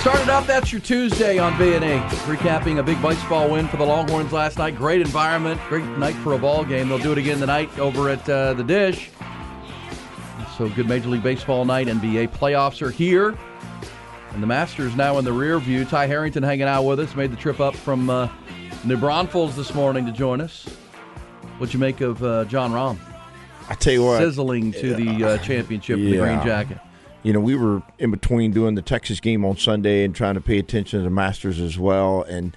[0.00, 1.78] Started off, that's your Tuesday on B&E.
[1.78, 4.74] Recapping a big baseball win for the Longhorns last night.
[4.74, 6.88] Great environment, great night for a ball game.
[6.88, 9.10] They'll do it again tonight over at uh, the Disch.
[10.56, 11.86] So good Major League Baseball night.
[11.86, 13.36] NBA playoffs are here.
[14.32, 15.84] And the Masters now in the rear view.
[15.84, 17.14] Ty Harrington hanging out with us.
[17.14, 18.30] Made the trip up from uh,
[18.84, 20.64] New Braunfels this morning to join us.
[21.58, 22.98] What'd you make of uh, Jon Rahm?
[23.68, 26.78] I tell you what, Sizzling to the uh, championship with the green jacket.
[27.22, 30.40] You know, we were in between doing the Texas game on Sunday and trying to
[30.40, 32.22] pay attention to the Masters as well.
[32.22, 32.56] And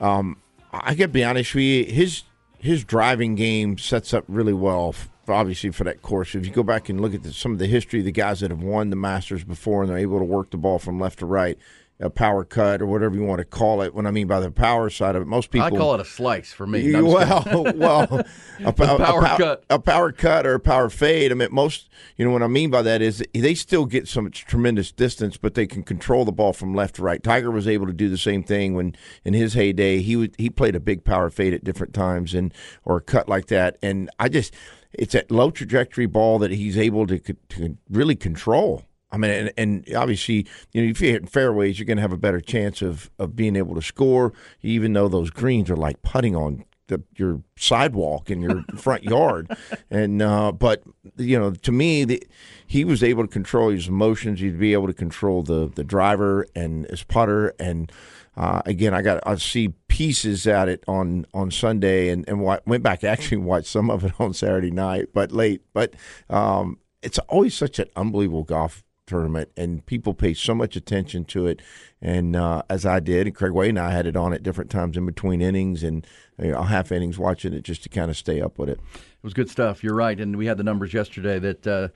[0.00, 0.36] um,
[0.72, 2.22] I got to be honest with you, his
[2.58, 4.94] his driving game sets up really well,
[5.26, 6.34] obviously for that course.
[6.34, 8.40] If you go back and look at the, some of the history of the guys
[8.40, 11.20] that have won the Masters before and they're able to work the ball from left
[11.20, 11.58] to right,
[12.00, 13.94] a power cut or whatever you want to call it.
[13.94, 16.04] What I mean by the power side of it, most people I call it a
[16.04, 16.90] slice for me.
[16.90, 17.78] No, I'm just kidding.
[17.78, 18.26] well, well,
[18.64, 19.64] a, pow- power a cut.
[19.68, 21.30] a power cut or a power fade.
[21.30, 24.30] I mean, most, you know, what I mean by that is they still get some
[24.30, 27.22] tremendous distance, but they can control the ball from left to right.
[27.22, 30.00] Tiger was able to do the same thing when in his heyday.
[30.00, 33.28] He would, he played a big power fade at different times and or a cut
[33.28, 33.76] like that.
[33.82, 34.54] And I just,
[34.92, 38.84] it's that low trajectory ball that he's able to to really control.
[39.12, 42.12] I mean, and, and obviously, you know, if you hit fairways, you're going to have
[42.12, 44.32] a better chance of, of being able to score,
[44.62, 49.56] even though those greens are like putting on the, your sidewalk in your front yard.
[49.90, 50.82] And uh, but
[51.16, 52.22] you know, to me, the,
[52.66, 54.40] he was able to control his emotions.
[54.40, 57.54] He'd be able to control the the driver and his putter.
[57.58, 57.90] And
[58.36, 62.82] uh, again, I got I see pieces at it on on Sunday, and and went
[62.82, 65.62] back actually watched some of it on Saturday night, but late.
[65.72, 65.94] But
[66.28, 71.46] um, it's always such an unbelievable golf tournament, and people pay so much attention to
[71.46, 71.60] it.
[72.00, 74.70] And uh, as I did, and Craig Way and I had it on at different
[74.70, 76.06] times in between innings and
[76.38, 78.78] you know, half innings, watching it just to kind of stay up with it.
[78.94, 79.84] It was good stuff.
[79.84, 81.88] You're right, and we had the numbers yesterday that uh,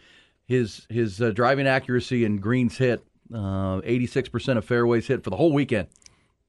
[0.47, 3.03] his his uh, driving accuracy and greens hit,
[3.33, 5.89] uh, 86% of fairways hit for the whole weekend.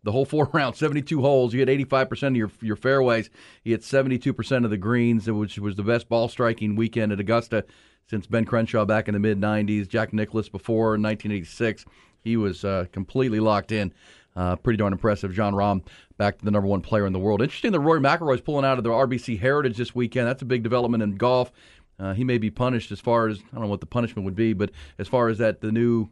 [0.06, 1.54] The whole four rounds, 72 holes.
[1.54, 3.30] You hit 85% of your your fairways.
[3.64, 7.66] He hit 72% of the greens, which was the best ball striking weekend at Augusta
[8.08, 9.88] since Ben Crenshaw back in the mid 90s.
[9.88, 11.86] Jack Nicklaus before 1986.
[12.24, 13.94] He was uh, completely locked in.
[14.36, 15.34] Uh, pretty darn impressive.
[15.34, 15.82] Jon Rahm
[16.18, 17.42] back to the number one player in the world.
[17.42, 20.28] Interesting that Rory McIlroy's pulling out of the RBC Heritage this weekend.
[20.28, 21.52] That's a big development in golf.
[21.98, 24.36] Uh, he may be punished as far as I don't know what the punishment would
[24.36, 26.10] be, but as far as that the new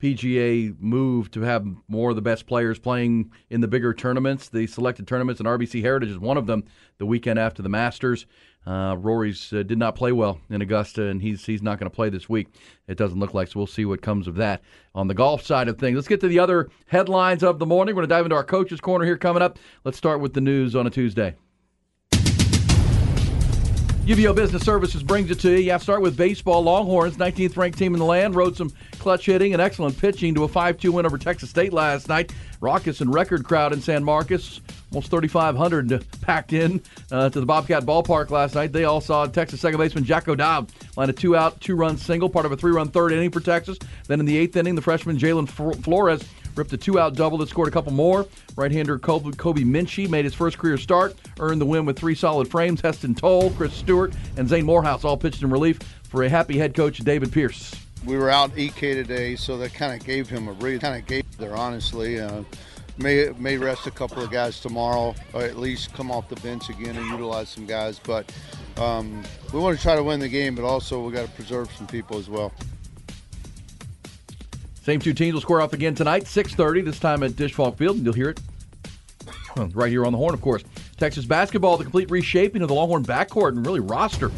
[0.00, 4.66] PGA move to have more of the best players playing in the bigger tournaments, the
[4.66, 6.64] selected tournaments, and RBC Heritage is one of them.
[6.98, 8.26] The weekend after the Masters,
[8.66, 11.94] uh, Rory's uh, did not play well in Augusta, and he's he's not going to
[11.94, 12.48] play this week.
[12.88, 13.60] It doesn't look like so.
[13.60, 14.62] We'll see what comes of that
[14.94, 15.96] on the golf side of things.
[15.96, 17.94] Let's get to the other headlines of the morning.
[17.94, 19.58] We're going to dive into our coaches' corner here coming up.
[19.84, 21.36] Let's start with the news on a Tuesday.
[24.10, 25.70] UBEO Business Services brings it to you.
[25.70, 26.64] To start with baseball.
[26.64, 30.42] Longhorns, 19th ranked team in the land, rode some clutch hitting and excellent pitching to
[30.42, 32.32] a 5 2 win over Texas State last night.
[32.60, 34.62] Raucous and record crowd in San Marcos.
[34.90, 36.82] Almost 3,500 packed in
[37.12, 38.72] uh, to the Bobcat ballpark last night.
[38.72, 42.28] They all saw Texas second baseman Jack O'Dowd line a two out, two run single,
[42.28, 43.78] part of a three run third inning for Texas.
[44.08, 46.24] Then in the eighth inning, the freshman Jalin Flores
[46.56, 48.26] ripped a two out double that scored a couple more.
[48.56, 52.14] Right hander Kobe, Kobe Minchey made his first career start, earned the win with three
[52.14, 52.80] solid frames.
[52.80, 56.74] Heston Tole, Chris Stewart, and Zane Morehouse all pitched in relief for a happy head
[56.74, 57.74] coach David Pierce.
[58.04, 60.80] We were out EK today, so that kind of gave him a breathe.
[60.80, 62.18] Kind of gave there, honestly.
[62.18, 62.42] Uh,
[62.96, 66.68] may may rest a couple of guys tomorrow, or at least come off the bench
[66.70, 67.98] again and utilize some guys.
[67.98, 68.32] But
[68.78, 71.70] um, we want to try to win the game, but also we got to preserve
[71.72, 72.52] some people as well.
[74.82, 78.04] Same two teams will square off again tonight, 6.30, this time at Disch-Falk Field, and
[78.04, 78.40] you'll hear it
[79.74, 80.64] right here on the horn, of course.
[80.96, 84.30] Texas basketball, the complete reshaping of the Longhorn backcourt and really roster.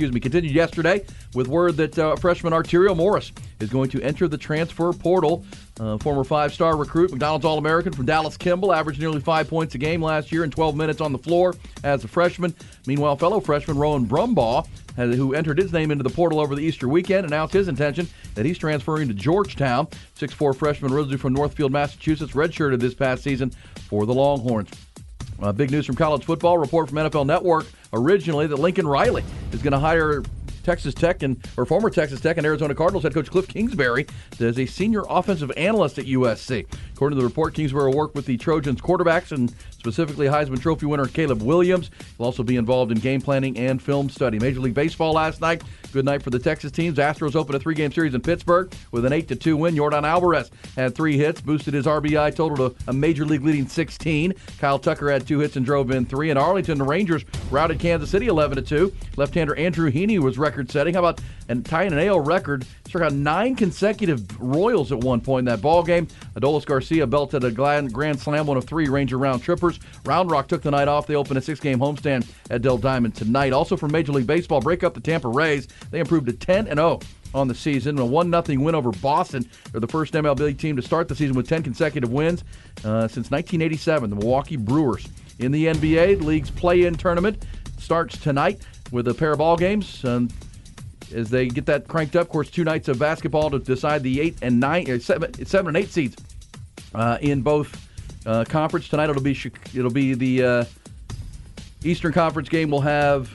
[0.00, 1.04] Excuse me, continued yesterday
[1.34, 5.44] with word that uh, freshman Arterio Morris is going to enter the transfer portal.
[5.78, 10.02] Uh, former five-star recruit, McDonald's All-American from Dallas Kimball, averaged nearly five points a game
[10.02, 11.54] last year and 12 minutes on the floor
[11.84, 12.54] as a freshman.
[12.86, 14.66] Meanwhile, fellow freshman Rowan Brumbaugh,
[14.96, 18.46] who entered his name into the portal over the Easter weekend, announced his intention that
[18.46, 19.86] he's transferring to Georgetown.
[20.18, 23.50] 6'4 freshman originally from Northfield, Massachusetts, redshirted this past season
[23.90, 24.70] for the Longhorns.
[25.42, 26.58] Uh, big news from college football.
[26.58, 30.22] Report from NFL Network originally that Lincoln Riley is going to hire
[30.70, 34.06] Texas Tech and or former Texas Tech and Arizona Cardinals head coach Cliff Kingsbury
[34.38, 36.64] as a senior offensive analyst at USC.
[36.94, 40.86] According to the report, Kingsbury will work with the Trojans quarterbacks and specifically Heisman Trophy
[40.86, 41.90] winner Caleb Williams.
[42.16, 44.38] He'll also be involved in game planning and film study.
[44.38, 45.64] Major League Baseball last night.
[45.92, 46.98] Good night for the Texas teams.
[46.98, 49.74] Astros open a three-game series in Pittsburgh with an 8-2 win.
[49.74, 54.34] Yordan Alvarez had three hits, boosted his RBI total to a major league leading 16.
[54.58, 56.30] Kyle Tucker had two hits and drove in three.
[56.30, 58.94] In Arlington, the Rangers routed Kansas City 11-2.
[59.16, 60.94] Left-hander Andrew Heaney was record-setting.
[60.94, 62.66] How about and tying an AL record?
[62.86, 66.06] Struck out nine consecutive Royals at one point in that ball game.
[66.36, 69.80] Adolis Garcia belted a grand slam, one of three Ranger round trippers.
[70.04, 71.06] Round Rock took the night off.
[71.06, 73.52] They open a six-game homestand at Dell Diamond tonight.
[73.52, 75.66] Also from Major League Baseball, break up the Tampa Rays.
[75.90, 77.00] They improved to 10 and 0
[77.32, 77.98] on the season.
[77.98, 79.48] A 1 0 win over Boston.
[79.72, 82.44] They're the first MLB team to start the season with 10 consecutive wins
[82.84, 84.10] uh, since 1987.
[84.10, 85.08] The Milwaukee Brewers.
[85.38, 87.46] In the NBA, the league's play in tournament
[87.78, 88.60] starts tonight
[88.92, 90.04] with a pair of ball games.
[91.12, 94.20] As they get that cranked up, of course, two nights of basketball to decide the
[94.20, 96.16] eight and nine, uh, seven, seven and eight seeds
[96.94, 97.88] uh, in both
[98.26, 99.10] uh, conference tonight.
[99.10, 99.38] It'll be
[99.74, 100.64] it'll be the uh,
[101.84, 102.70] Eastern Conference game.
[102.70, 103.30] We'll have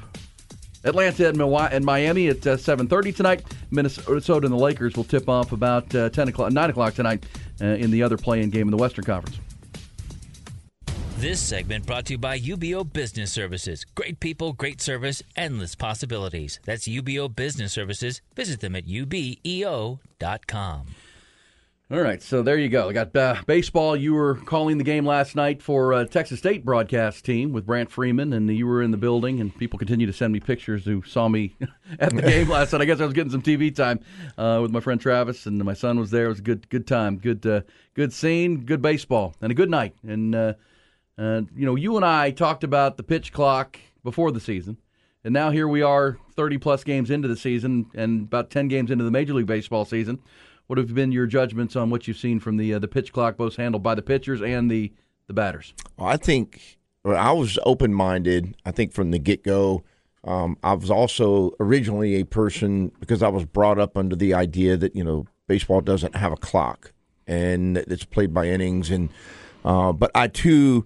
[0.83, 3.43] Atlanta and, Miami at uh, 7:30 tonight.
[3.71, 7.25] Minnesota and the Lakers will tip off about uh, 10 o'clock, 9 o'clock tonight
[7.59, 9.39] uh, in the other play-in game in the Western Conference.
[11.25, 13.83] This segment brought to you by UBEO Business Services.
[13.95, 16.59] Great people, great service, endless possibilities.
[16.65, 18.21] That's UBEO Business Services.
[18.35, 19.99] Visit them at ubeo.com.
[21.89, 22.89] All right, so there you go.
[22.89, 23.95] I got uh, baseball.
[23.95, 27.89] You were calling the game last night for uh, Texas State broadcast team with Brant
[27.89, 29.41] Freeman, and you were in the building.
[29.41, 31.55] And people continue to send me pictures who saw me
[31.99, 32.81] at the game last night.
[32.81, 33.99] I guess I was getting some TV time
[34.37, 36.27] uh, with my friend Travis, and my son was there.
[36.27, 37.61] It was a good, good time, good, uh,
[37.95, 39.95] good scene, good baseball, and a good night.
[40.07, 40.55] And
[41.17, 44.77] uh, uh, you know, you and I talked about the pitch clock before the season,
[45.23, 48.91] and now here we are, thirty plus games into the season, and about ten games
[48.91, 50.19] into the Major League Baseball season
[50.67, 53.37] what have been your judgments on what you've seen from the uh, the pitch clock,
[53.37, 54.91] both handled by the pitchers and the
[55.27, 55.73] the batters?
[55.97, 58.55] Well, I think well, I was open minded.
[58.65, 59.83] I think from the get go.
[60.23, 64.75] Um, I was also originally a person because I was brought up under the idea
[64.77, 66.91] that you know baseball doesn't have a clock
[67.27, 69.09] and it's played by innings and
[69.63, 70.85] uh, but I too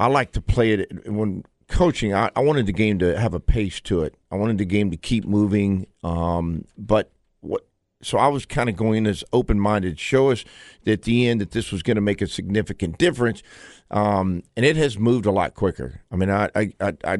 [0.00, 2.14] I like to play it when coaching.
[2.14, 4.14] I, I, wanted the game to have a pace to it.
[4.32, 5.86] I wanted the game to keep moving.
[6.02, 7.66] Um, but what
[8.02, 10.42] so I was kind of going as open minded, show us
[10.86, 13.42] at the end that this was going to make a significant difference,
[13.90, 16.00] um, and it has moved a lot quicker.
[16.10, 17.18] I mean, I, I, I, I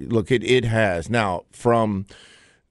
[0.00, 2.06] look, it it has now from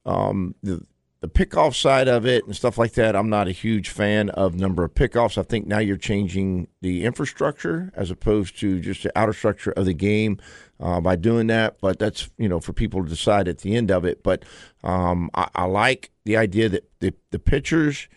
[0.05, 0.81] um, the
[1.19, 3.15] the pickoff side of it and stuff like that.
[3.15, 5.37] I'm not a huge fan of number of pickoffs.
[5.37, 9.85] I think now you're changing the infrastructure as opposed to just the outer structure of
[9.85, 10.39] the game
[10.79, 11.79] uh, by doing that.
[11.81, 14.21] But that's you know for people to decide at the end of it.
[14.21, 14.45] But
[14.83, 18.07] um, I, I, like the idea that the, the pitchers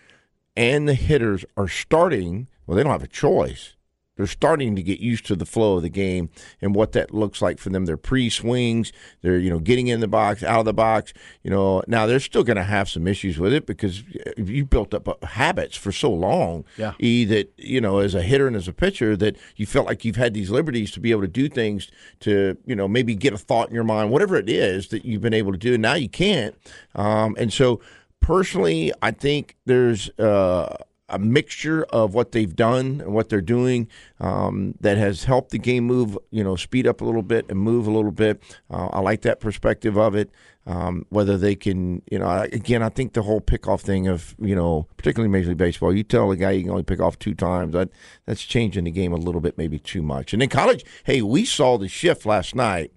[0.57, 2.49] and the hitters are starting.
[2.67, 3.75] Well, they don't have a choice
[4.21, 6.29] they're starting to get used to the flow of the game
[6.61, 7.87] and what that looks like for them.
[7.87, 11.15] Their pre-swings, they're you know getting in the box, out of the box.
[11.43, 14.05] You know now they're still going to have some issues with it because
[14.37, 16.67] you built up uh, habits for so long.
[16.77, 16.93] Yeah.
[16.99, 20.05] E that you know as a hitter and as a pitcher that you felt like
[20.05, 23.33] you've had these liberties to be able to do things to you know maybe get
[23.33, 25.73] a thought in your mind, whatever it is that you've been able to do.
[25.73, 26.55] And now you can't,
[26.95, 27.81] um, and so
[28.21, 30.11] personally, I think there's.
[30.19, 30.77] Uh,
[31.11, 33.89] a mixture of what they've done and what they're doing
[34.21, 37.59] um, that has helped the game move, you know, speed up a little bit and
[37.59, 38.43] move a little bit.
[38.71, 40.31] Uh, I like that perspective of it.
[40.67, 44.55] Um, whether they can, you know, again, I think the whole pickoff thing of, you
[44.55, 47.35] know, particularly Major League Baseball, you tell a guy you can only pick off two
[47.35, 47.89] times, that
[48.27, 50.33] that's changing the game a little bit, maybe too much.
[50.33, 52.93] And in college, hey, we saw the shift last night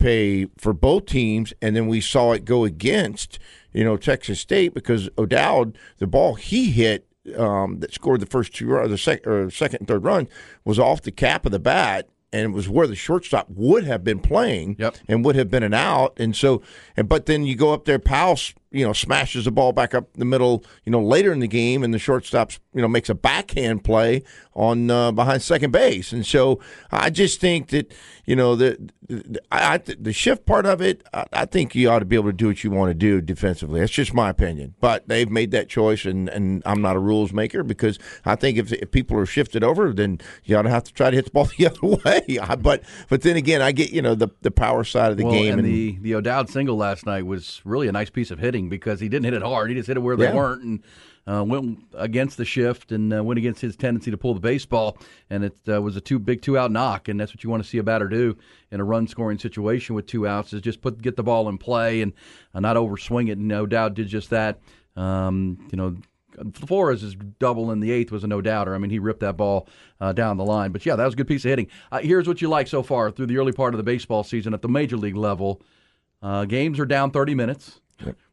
[0.00, 3.38] pay for both teams, and then we saw it go against,
[3.72, 7.06] you know, Texas State because O'Dowd, the ball he hit
[7.38, 10.28] um, that scored the first two or the sec- or second and third run
[10.64, 14.04] was off the cap of the bat and it was where the shortstop would have
[14.04, 14.96] been playing yep.
[15.08, 16.62] and would have been an out and so
[16.96, 18.38] and but then you go up there Powell
[18.70, 21.82] you know, smashes the ball back up the middle, you know, later in the game,
[21.82, 24.22] and the shortstop, you know, makes a backhand play
[24.54, 26.12] on uh, behind second base.
[26.12, 26.60] And so
[26.90, 27.92] I just think that,
[28.26, 28.90] you know, the
[29.50, 32.36] I, the shift part of it, I, I think you ought to be able to
[32.36, 33.80] do what you want to do defensively.
[33.80, 34.74] That's just my opinion.
[34.80, 38.56] But they've made that choice, and, and I'm not a rules maker because I think
[38.56, 41.24] if, if people are shifted over, then you ought to have to try to hit
[41.24, 42.38] the ball the other way.
[42.60, 45.32] But but then again, I get you know the the power side of the well,
[45.32, 48.38] game, and, and the the O'Dowd single last night was really a nice piece of
[48.38, 49.70] hitting because he didn't hit it hard.
[49.70, 50.34] He just hit it where they Yeah.
[50.34, 50.82] weren't and
[51.26, 54.98] uh, went against the shift and uh, went against his tendency to pull the baseball.
[55.28, 57.62] And it uh, was a two big two out knock, and that's what you want
[57.62, 58.36] to see a batter do
[58.70, 61.58] in a run scoring situation with two outs is just put get the ball in
[61.58, 62.12] play and
[62.54, 63.38] uh, not overswing it.
[63.38, 64.58] And no doubt did just that.
[64.96, 65.96] Um, you know.
[66.54, 68.74] Flores' is double in the eighth was a no doubter.
[68.74, 69.68] I mean, he ripped that ball
[70.00, 70.70] uh, down the line.
[70.70, 71.66] But yeah, that was a good piece of hitting.
[71.92, 74.54] Uh, here's what you like so far through the early part of the baseball season
[74.54, 75.60] at the major league level.
[76.22, 77.79] Uh, games are down 30 minutes.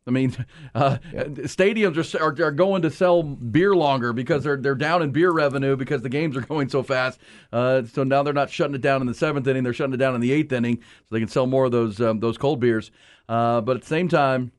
[0.07, 0.33] I mean,
[0.73, 0.97] uh,
[1.43, 5.31] stadiums are, are are going to sell beer longer because they're they're down in beer
[5.31, 7.19] revenue because the games are going so fast.
[7.51, 9.97] Uh, so now they're not shutting it down in the seventh inning; they're shutting it
[9.97, 12.59] down in the eighth inning, so they can sell more of those um, those cold
[12.59, 12.89] beers.
[13.27, 14.53] Uh, but at the same time,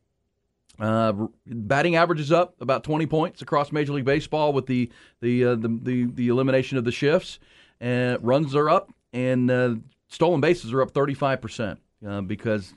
[0.78, 1.12] uh,
[1.46, 5.54] batting average is up about 20 points across Major League Baseball with the the uh,
[5.54, 7.38] the, the, the elimination of the shifts.
[7.80, 9.76] And runs are up, and uh,
[10.08, 12.74] stolen bases are up 35 percent uh, because.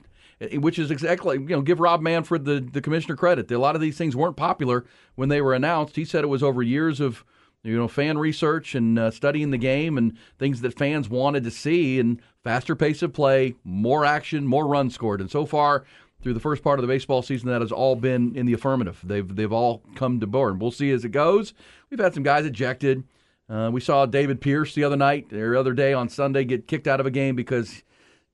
[0.54, 3.50] Which is exactly, you know, give Rob Manfred the, the commissioner credit.
[3.50, 4.84] A lot of these things weren't popular
[5.14, 5.96] when they were announced.
[5.96, 7.24] He said it was over years of,
[7.62, 11.50] you know, fan research and uh, studying the game and things that fans wanted to
[11.50, 15.20] see and faster pace of play, more action, more runs scored.
[15.20, 15.84] And so far,
[16.22, 19.00] through the first part of the baseball season, that has all been in the affirmative.
[19.04, 20.60] They've they've all come to board.
[20.60, 21.52] We'll see as it goes.
[21.90, 23.04] We've had some guys ejected.
[23.48, 26.86] Uh, we saw David Pierce the other night, or other day on Sunday, get kicked
[26.86, 27.82] out of a game because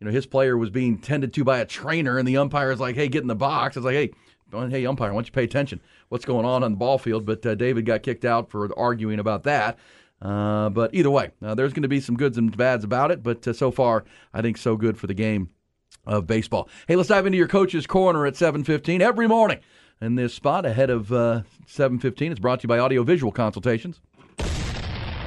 [0.00, 2.80] you know his player was being tended to by a trainer, and the umpire is
[2.80, 4.10] like, "Hey, get in the box." It's like, "Hey,
[4.52, 5.80] hey, umpire, why don't you pay attention?
[6.08, 9.18] What's going on on the ball field?" But uh, David got kicked out for arguing
[9.18, 9.78] about that.
[10.20, 13.22] Uh, but either way, uh, there's going to be some goods and bads about it.
[13.22, 15.50] But uh, so far, I think so good for the game
[16.06, 16.68] of baseball.
[16.86, 19.60] Hey, let's dive into your coach's corner at 7:15 every morning.
[20.00, 24.00] In this spot ahead of uh, 7:15, it's brought to you by Audio Visual Consultations.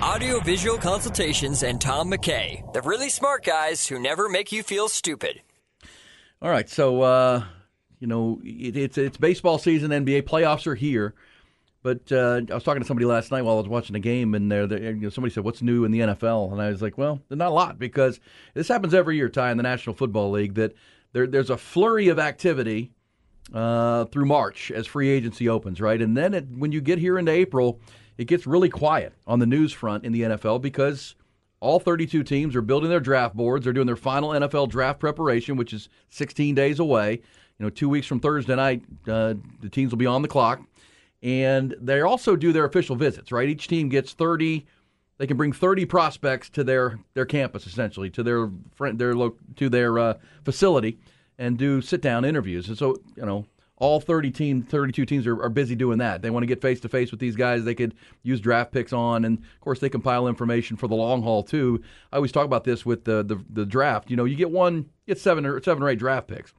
[0.02, 5.44] Audiovisual Consultations and Tom McKay, the really smart guys who never make you feel stupid.
[6.42, 7.44] All right, so uh,
[8.00, 9.92] you know it, it's it's baseball season.
[9.92, 11.14] NBA playoffs are here,
[11.84, 14.34] but uh, I was talking to somebody last night while I was watching a game,
[14.34, 16.98] and there, you know, somebody said, "What's new in the NFL?" And I was like,
[16.98, 18.20] "Well, not a lot because
[18.56, 20.56] this happens every year, Ty, in the National Football League.
[20.56, 20.74] That
[21.14, 22.92] there, there's a flurry of activity
[23.54, 26.02] uh, through March as free agency opens, right?
[26.02, 27.80] And then it, when you get here into April,
[28.22, 31.16] it gets really quiet on the news front in the NFL because
[31.60, 33.64] all 32 teams are building their draft boards.
[33.64, 37.14] They're doing their final NFL draft preparation, which is 16 days away.
[37.14, 40.62] You know, two weeks from Thursday night, uh, the teams will be on the clock,
[41.24, 43.32] and they also do their official visits.
[43.32, 44.68] Right, each team gets 30.
[45.18, 49.68] They can bring 30 prospects to their their campus, essentially to their friend, their to
[49.68, 50.14] their uh,
[50.46, 51.00] facility,
[51.40, 52.68] and do sit down interviews.
[52.68, 53.48] And so, you know,
[53.82, 56.22] all 30 team, 32 teams are, are busy doing that.
[56.22, 57.64] They want to get face to face with these guys.
[57.64, 61.24] They could use draft picks on, and of course, they compile information for the long
[61.24, 61.82] haul too.
[62.14, 64.12] I always talk about this with the the, the draft.
[64.12, 66.54] You know, you get one, you get seven or seven or eight draft picks.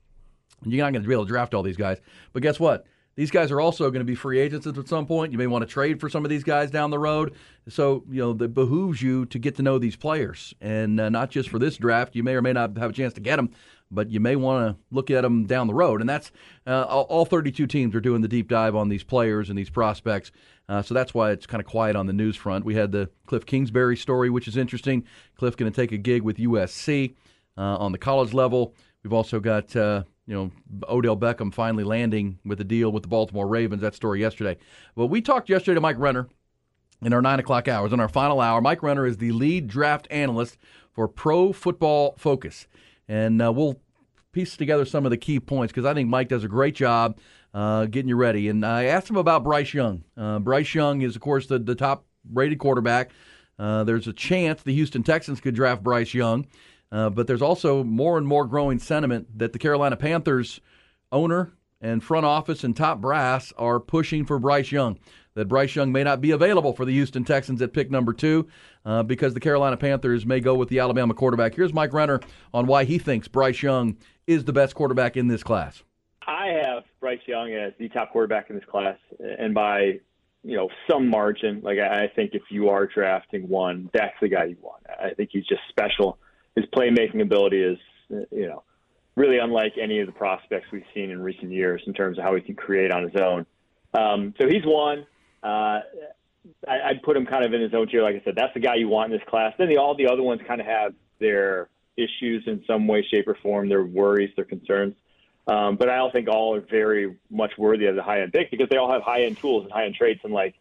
[0.65, 2.01] You're not going to be able to draft all these guys.
[2.33, 2.87] But guess what?
[3.15, 5.33] These guys are also going to be free agents at some point.
[5.33, 7.35] You may want to trade for some of these guys down the road.
[7.69, 10.55] So, you know, it behooves you to get to know these players.
[10.63, 12.17] And uh, not just for this draft.
[12.17, 13.51] You may or may not have a chance to get them,
[13.93, 16.01] but you may want to look at them down the road.
[16.01, 16.33] And that's
[16.67, 19.71] uh, all all 32 teams are doing the deep dive on these players and these
[19.71, 20.33] prospects.
[20.69, 22.65] Uh, so that's why it's kind of quiet on the news front.
[22.65, 25.05] We had the Cliff Kingsbury story, which is interesting.
[25.37, 27.15] Cliff going to take a gig with USC
[27.59, 28.75] uh, on the college level.
[29.03, 30.51] We've also got uh, you know
[30.89, 33.83] Odell Beckham finally landing with a deal with the Baltimore Ravens.
[33.83, 34.57] That story yesterday.
[34.95, 36.29] Well, we talked yesterday to Mike Renner
[37.03, 37.93] in our nine o'clock hours.
[37.93, 40.57] In our final hour, Mike Renner is the lead draft analyst
[40.93, 42.67] for Pro Football Focus,
[43.09, 43.81] and uh, we'll
[44.33, 47.19] piece together some of the key points because I think Mike does a great job
[47.55, 48.49] uh, getting you ready.
[48.49, 50.05] And I asked him about Bryce Young.
[50.17, 53.11] Uh, Bryce Young is, of course, the, the top rated quarterback.
[53.59, 56.47] Uh, there's a chance the Houston Texans could draft Bryce Young,
[56.91, 60.61] uh, but there's also more and more growing sentiment that the Carolina Panthers
[61.13, 64.99] owner and front office and top brass are pushing for Bryce Young.
[65.35, 68.49] That Bryce Young may not be available for the Houston Texans at pick number two
[68.85, 71.55] uh, because the Carolina Panthers may go with the Alabama quarterback.
[71.55, 72.21] Here's Mike Renner
[72.53, 73.97] on why he thinks Bryce Young
[74.27, 75.83] is the best quarterback in this class.
[76.27, 80.01] I have Bryce Young as the top quarterback in this class, and by
[80.45, 81.61] you know some margin.
[81.63, 84.83] Like I think if you are drafting one, that's the guy you want.
[84.89, 86.19] I think he's just special.
[86.55, 87.79] His playmaking ability is,
[88.31, 88.63] you know,
[89.17, 92.35] really unlike any of the prospects we've seen in recent years in terms of how
[92.35, 93.47] he can create on his own.
[93.95, 95.07] Um, so he's one.
[95.43, 95.81] Uh,
[96.67, 98.03] I, I'd put him kind of in his own tier.
[98.03, 99.55] Like I said, that's the guy you want in this class.
[99.59, 103.29] Then the, all the other ones kind of have their issues in some way, shape,
[103.29, 104.95] or form, their worries, their concerns.
[105.47, 108.51] Um, but I don't think all are very much worthy of the high end pick
[108.51, 110.55] because they all have high end tools and high end traits, and like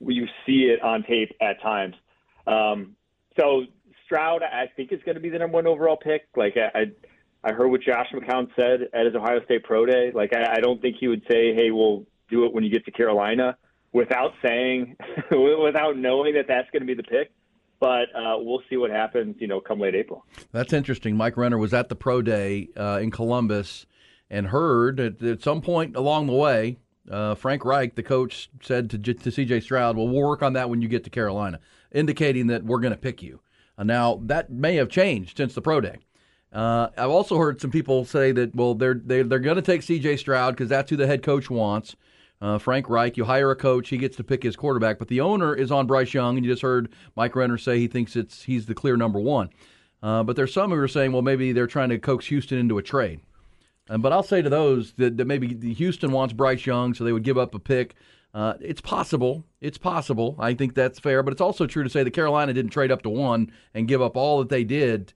[0.00, 1.96] you see it on tape at times.
[2.46, 2.94] Um,
[3.38, 3.64] so
[4.04, 6.28] Stroud, I think, is going to be the number one overall pick.
[6.36, 6.92] Like I,
[7.42, 10.12] I heard what Josh McCown said at his Ohio State Pro Day.
[10.14, 12.84] Like I, I don't think he would say, "Hey, we'll do it when you get
[12.84, 13.56] to Carolina,"
[13.92, 14.96] without saying,
[15.30, 17.30] without knowing that that's going to be the pick.
[17.80, 20.24] But uh, we'll see what happens, you know, come late April.
[20.50, 21.16] That's interesting.
[21.16, 23.86] Mike Renner was at the Pro Day uh, in Columbus
[24.28, 26.78] and heard at, at some point along the way,
[27.10, 29.60] uh, Frank Reich, the coach, said to, to C.J.
[29.60, 31.60] Stroud, "Well, we'll work on that when you get to Carolina,"
[31.92, 33.40] indicating that we're going to pick you.
[33.78, 35.98] Uh, now that may have changed since the pro day.
[36.52, 39.82] Uh, I've also heard some people say that well they're they're, they're going to take
[39.82, 40.16] C.J.
[40.16, 41.94] Stroud because that's who the head coach wants.
[42.40, 45.20] Uh, Frank Reich, you hire a coach, he gets to pick his quarterback, but the
[45.20, 48.44] owner is on Bryce Young, and you just heard Mike Renner say he thinks it's
[48.44, 49.50] he's the clear number one.
[50.02, 52.78] Uh, but there's some who are saying, well, maybe they're trying to coax Houston into
[52.78, 53.20] a trade.
[53.90, 57.12] Uh, but I'll say to those that, that maybe Houston wants Bryce Young, so they
[57.12, 57.94] would give up a pick.
[58.34, 59.44] Uh, it's possible.
[59.60, 60.36] It's possible.
[60.38, 61.22] I think that's fair.
[61.22, 64.02] But it's also true to say that Carolina didn't trade up to one and give
[64.02, 65.14] up all that they did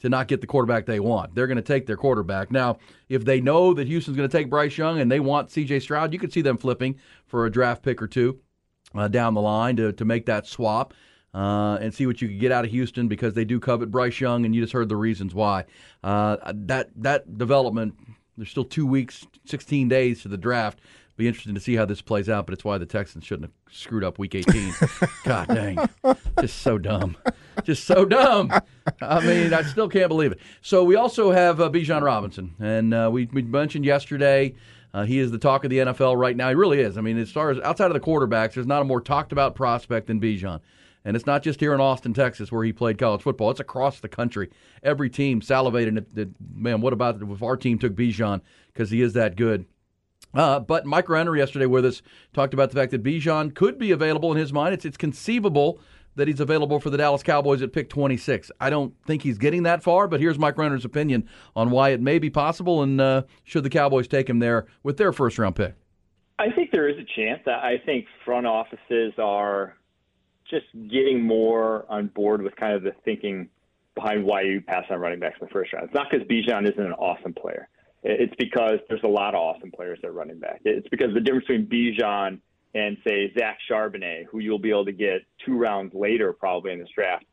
[0.00, 1.34] to not get the quarterback they want.
[1.34, 2.50] They're going to take their quarterback.
[2.50, 2.78] Now,
[3.08, 6.12] if they know that Houston's going to take Bryce Young and they want CJ Stroud,
[6.12, 8.40] you could see them flipping for a draft pick or two
[8.94, 10.94] uh, down the line to, to make that swap.
[11.32, 14.20] Uh, and see what you could get out of Houston because they do covet Bryce
[14.20, 15.64] Young, and you just heard the reasons why.
[16.02, 17.94] Uh, that that development.
[18.36, 20.80] There's still two weeks, 16 days to the draft
[21.20, 23.74] be interesting to see how this plays out, but it's why the Texans shouldn't have
[23.74, 24.74] screwed up Week 18.
[25.24, 25.78] God dang,
[26.40, 27.16] just so dumb,
[27.62, 28.50] just so dumb.
[29.00, 30.40] I mean, I still can't believe it.
[30.62, 34.54] So we also have uh, Bijan Robinson, and uh, we, we mentioned yesterday.
[34.92, 36.48] Uh, he is the talk of the NFL right now.
[36.48, 36.98] He really is.
[36.98, 39.54] I mean, as far as outside of the quarterbacks, there's not a more talked about
[39.54, 40.60] prospect than Bijan.
[41.04, 43.50] And it's not just here in Austin, Texas, where he played college football.
[43.50, 44.50] It's across the country.
[44.82, 46.06] Every team salivated.
[46.14, 48.40] That, man, what about if our team took Bijan
[48.72, 49.64] because he is that good?
[50.34, 53.90] Uh, but Mike Renner yesterday with us talked about the fact that Bijan could be
[53.90, 54.74] available in his mind.
[54.74, 55.80] It's, it's conceivable
[56.16, 58.50] that he's available for the Dallas Cowboys at pick 26.
[58.60, 62.00] I don't think he's getting that far, but here's Mike Renner's opinion on why it
[62.00, 65.56] may be possible and uh, should the Cowboys take him there with their first round
[65.56, 65.74] pick.
[66.38, 67.42] I think there is a chance.
[67.46, 69.76] I think front offices are
[70.48, 73.48] just getting more on board with kind of the thinking
[73.94, 75.86] behind why you pass on running backs in the first round.
[75.86, 77.68] It's not because Bijan isn't an awesome player.
[78.02, 80.62] It's because there's a lot of awesome players at running back.
[80.64, 82.40] It's because the difference between Bijan
[82.74, 86.78] and say Zach Charbonnet, who you'll be able to get two rounds later probably in
[86.78, 87.24] this draft,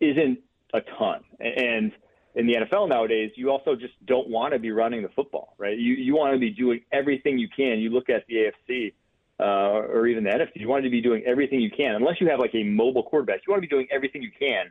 [0.00, 0.38] isn't
[0.74, 1.22] a ton.
[1.38, 1.92] And
[2.34, 5.76] in the NFL nowadays, you also just don't want to be running the football, right?
[5.76, 7.78] You you want to be doing everything you can.
[7.78, 8.92] You look at the AFC
[9.40, 12.28] uh, or even the NFC, you want to be doing everything you can, unless you
[12.28, 13.40] have like a mobile quarterback.
[13.46, 14.66] You want to be doing everything you can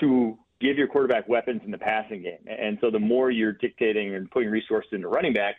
[0.00, 2.38] to give your quarterback weapons in the passing game.
[2.46, 5.56] And so the more you're dictating and putting resources into running back,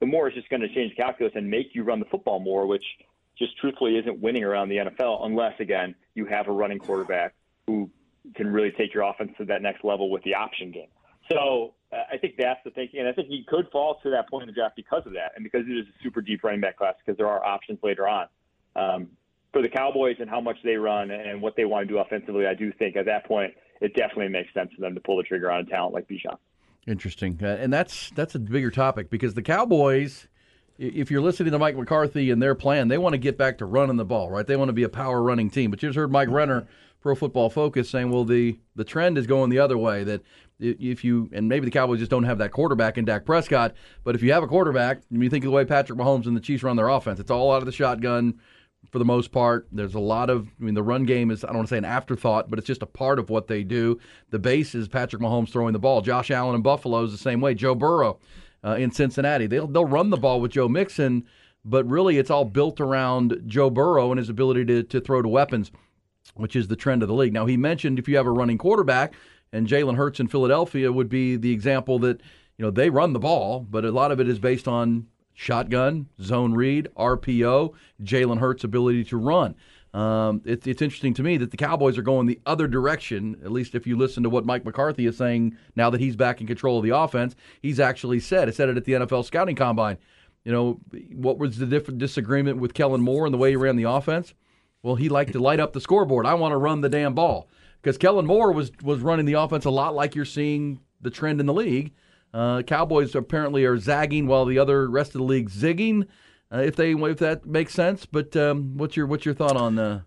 [0.00, 2.66] the more it's just going to change calculus and make you run the football more,
[2.66, 2.84] which
[3.38, 7.34] just truthfully isn't winning around the NFL unless, again, you have a running quarterback
[7.66, 7.90] who
[8.34, 10.88] can really take your offense to that next level with the option game.
[11.30, 14.28] So uh, I think that's the thinking, and I think he could fall to that
[14.30, 16.60] point in the draft because of that, and because it is a super deep running
[16.60, 18.28] back class, because there are options later on.
[18.76, 19.08] Um,
[19.52, 22.46] for the Cowboys and how much they run and what they want to do offensively,
[22.46, 25.22] I do think at that point– it definitely makes sense for them to pull the
[25.22, 26.36] trigger on a talent like Bijan.
[26.86, 30.28] Interesting, uh, and that's that's a bigger topic because the Cowboys,
[30.78, 33.66] if you're listening to Mike McCarthy and their plan, they want to get back to
[33.66, 34.46] running the ball, right?
[34.46, 35.70] They want to be a power running team.
[35.72, 36.68] But you just heard Mike Renner,
[37.00, 40.04] Pro Football Focus, saying, well, the the trend is going the other way.
[40.04, 40.22] That
[40.60, 44.14] if you and maybe the Cowboys just don't have that quarterback in Dak Prescott, but
[44.14, 46.62] if you have a quarterback, you think of the way Patrick Mahomes and the Chiefs
[46.62, 48.38] run their offense, it's all out of the shotgun
[48.90, 49.66] for the most part.
[49.72, 51.78] There's a lot of, I mean, the run game is, I don't want to say
[51.78, 53.98] an afterthought, but it's just a part of what they do.
[54.30, 56.02] The base is Patrick Mahomes throwing the ball.
[56.02, 57.54] Josh Allen in Buffalo is the same way.
[57.54, 58.18] Joe Burrow
[58.64, 59.46] uh, in Cincinnati.
[59.46, 61.24] They'll, they'll run the ball with Joe Mixon,
[61.64, 65.28] but really it's all built around Joe Burrow and his ability to, to throw to
[65.28, 65.72] weapons,
[66.34, 67.32] which is the trend of the league.
[67.32, 69.14] Now, he mentioned if you have a running quarterback,
[69.52, 72.20] and Jalen Hurts in Philadelphia would be the example that,
[72.58, 76.08] you know, they run the ball, but a lot of it is based on shotgun,
[76.20, 79.54] zone read, RPO, Jalen Hurts' ability to run.
[79.94, 83.52] Um, it, it's interesting to me that the Cowboys are going the other direction, at
[83.52, 86.46] least if you listen to what Mike McCarthy is saying now that he's back in
[86.46, 87.36] control of the offense.
[87.62, 89.98] He's actually said, I said it at the NFL scouting combine.
[90.44, 90.80] You know,
[91.14, 94.34] what was the different disagreement with Kellen Moore and the way he ran the offense?
[94.82, 96.26] Well, he liked to light up the scoreboard.
[96.26, 97.48] I want to run the damn ball.
[97.82, 101.40] Because Kellen Moore was, was running the offense a lot like you're seeing the trend
[101.40, 101.92] in the league
[102.36, 106.06] Uh, Cowboys apparently are zagging while the other rest of the league zigging.
[106.52, 109.78] Uh, if they if that makes sense, but um, what's your what's your thought on
[109.78, 110.02] uh,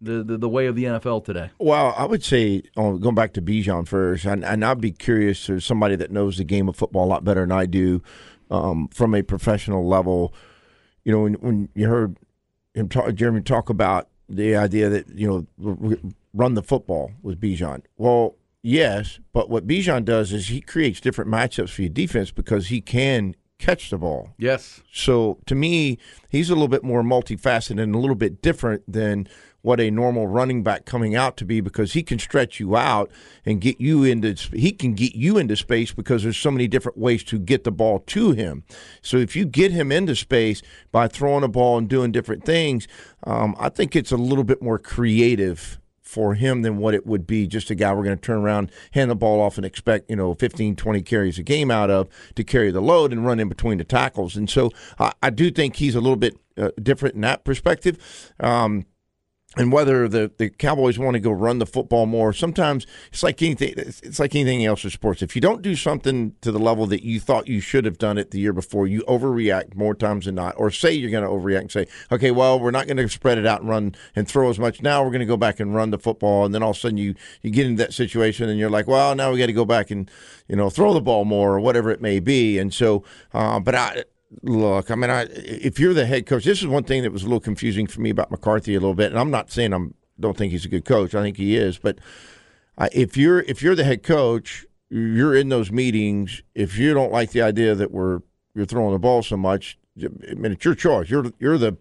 [0.00, 1.50] the, the the way of the NFL today?
[1.58, 5.44] Well, I would say oh, going back to Bijan first, and, and I'd be curious
[5.46, 8.00] to somebody that knows the game of football a lot better than I do
[8.48, 10.32] um, from a professional level.
[11.02, 12.16] You know, when, when you heard
[12.74, 15.96] him talk, Jeremy talk about the idea that you know
[16.32, 17.82] run the football with Bijan.
[17.96, 22.68] Well, yes, but what Bijan does is he creates different matchups for your defense because
[22.68, 24.30] he can catch the ball.
[24.38, 24.82] Yes.
[24.92, 25.98] So to me,
[26.28, 29.28] he's a little bit more multifaceted and a little bit different than
[29.62, 33.10] what a normal running back coming out to be because he can stretch you out
[33.46, 36.98] and get you into he can get you into space because there's so many different
[36.98, 38.64] ways to get the ball to him.
[39.00, 42.88] So if you get him into space by throwing a ball and doing different things,
[43.24, 45.78] um, I think it's a little bit more creative
[46.12, 48.70] for him than what it would be just a guy we're going to turn around,
[48.90, 52.06] hand the ball off, and expect, you know, 15, 20 carries a game out of
[52.34, 54.36] to carry the load and run in between the tackles.
[54.36, 58.32] And so I, I do think he's a little bit uh, different in that perspective.
[58.38, 58.84] Um,
[59.56, 63.42] and whether the, the Cowboys want to go run the football more, sometimes it's like
[63.42, 63.74] anything.
[63.76, 65.20] It's like anything else in sports.
[65.20, 68.16] If you don't do something to the level that you thought you should have done
[68.16, 70.54] it the year before, you overreact more times than not.
[70.56, 73.36] Or say you're going to overreact and say, "Okay, well, we're not going to spread
[73.36, 74.80] it out and run and throw as much.
[74.80, 76.80] Now we're going to go back and run the football." And then all of a
[76.80, 79.52] sudden you you get into that situation and you're like, "Well, now we got to
[79.52, 80.10] go back and
[80.48, 83.74] you know throw the ball more or whatever it may be." And so, uh, but
[83.74, 84.04] I
[84.42, 87.22] look, I mean, I, if you're the head coach, this is one thing that was
[87.22, 89.10] a little confusing for me about McCarthy a little bit.
[89.10, 91.14] And I'm not saying I'm don't think he's a good coach.
[91.14, 91.98] I think he is, but
[92.78, 96.42] uh, if you're if you're the head coach, you're in those meetings.
[96.54, 98.20] If you don't like the idea that we're
[98.54, 101.10] you're throwing the ball so much, I mean, it's your choice.
[101.10, 101.76] You're you're the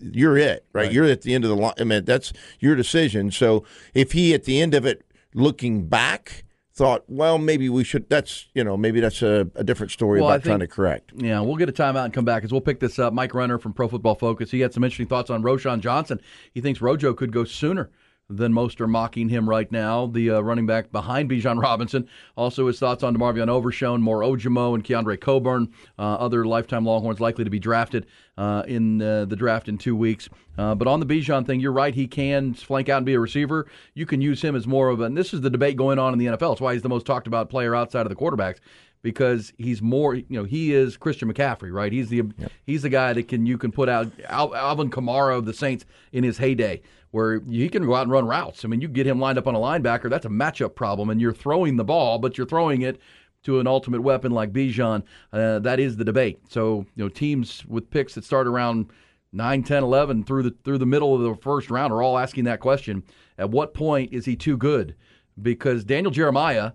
[0.00, 0.84] you're it, right?
[0.84, 0.92] right?
[0.92, 1.74] You're at the end of the line.
[1.78, 3.30] I mean, that's your decision.
[3.30, 6.44] So if he at the end of it, looking back
[6.78, 8.08] thought, well, maybe we should.
[8.08, 11.12] That's you know, maybe that's a, a different story well, about think, trying to correct.
[11.14, 13.12] Yeah, we'll get a timeout and come back as we'll pick this up.
[13.12, 14.50] Mike Renner from Pro Football Focus.
[14.50, 16.20] He had some interesting thoughts on Roschon Johnson.
[16.54, 17.90] He thinks Rojo could go sooner
[18.30, 20.06] than most are mocking him right now.
[20.06, 22.06] The uh, running back behind Bijan Robinson.
[22.36, 27.20] Also, his thoughts on DeMarvion Overshown, Moro Ojomo, and Keondre Coburn, uh, other lifetime Longhorns
[27.20, 30.28] likely to be drafted uh, in uh, the draft in two weeks.
[30.58, 31.94] Uh, but on the Bijan thing, you're right.
[31.94, 33.66] He can flank out and be a receiver.
[33.94, 35.04] You can use him as more of a.
[35.04, 36.52] And this is the debate going on in the NFL.
[36.52, 38.58] It's why he's the most talked about player outside of the quarterbacks
[39.02, 42.52] because he's more you know he is Christian McCaffrey right he's the yep.
[42.66, 45.84] he's the guy that can you can put out Al, Alvin Kamara of the Saints
[46.12, 48.64] in his heyday where he can go out and run routes.
[48.64, 51.20] I mean, you get him lined up on a linebacker, that's a matchup problem, and
[51.20, 53.00] you're throwing the ball, but you're throwing it
[53.44, 55.02] to an ultimate weapon like Bijan.
[55.32, 56.40] Uh, that is the debate.
[56.48, 58.90] So, you know, teams with picks that start around
[59.32, 62.44] 9, 10, 11 through the through the middle of the first round are all asking
[62.44, 63.02] that question.
[63.38, 64.94] At what point is he too good?
[65.40, 66.72] Because Daniel Jeremiah,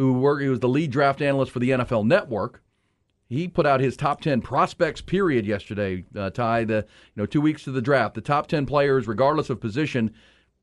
[0.00, 2.62] who, worked, who was the lead draft analyst for the NFL Network,
[3.28, 7.64] he put out his top 10 prospects period yesterday uh, the you know two weeks
[7.64, 8.14] to the draft.
[8.14, 10.12] The top 10 players regardless of position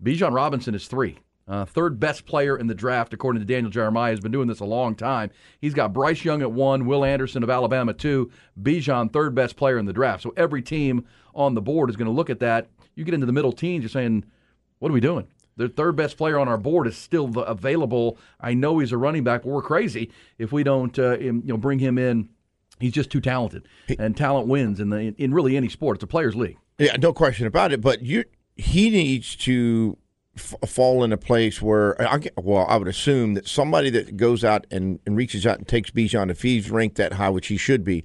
[0.04, 1.20] bijan robinson is three.
[1.48, 4.60] Uh, third best player in the draft according to daniel jeremiah has been doing this
[4.60, 5.30] a long time.
[5.62, 9.78] He's got bryce young at one will anderson of alabama two bijan third best player
[9.78, 10.24] in the draft.
[10.24, 12.68] So every team on the board is going to look at that.
[12.96, 14.26] You get into the middle teens you're saying
[14.80, 18.18] what are we doing the third best player on our board is still available.
[18.40, 21.58] I know he's a running back, but we're crazy if we don't, uh, you know,
[21.58, 22.30] bring him in
[22.80, 23.68] He's just too talented,
[23.98, 25.98] and talent wins in the in really any sport.
[25.98, 26.58] It's a players' league.
[26.78, 27.82] Yeah, no question about it.
[27.82, 28.24] But you,
[28.56, 29.98] he needs to
[30.36, 34.44] f- fall in a place where I well, I would assume that somebody that goes
[34.44, 37.58] out and, and reaches out and takes Bijan, if he's ranked that high, which he
[37.58, 38.04] should be,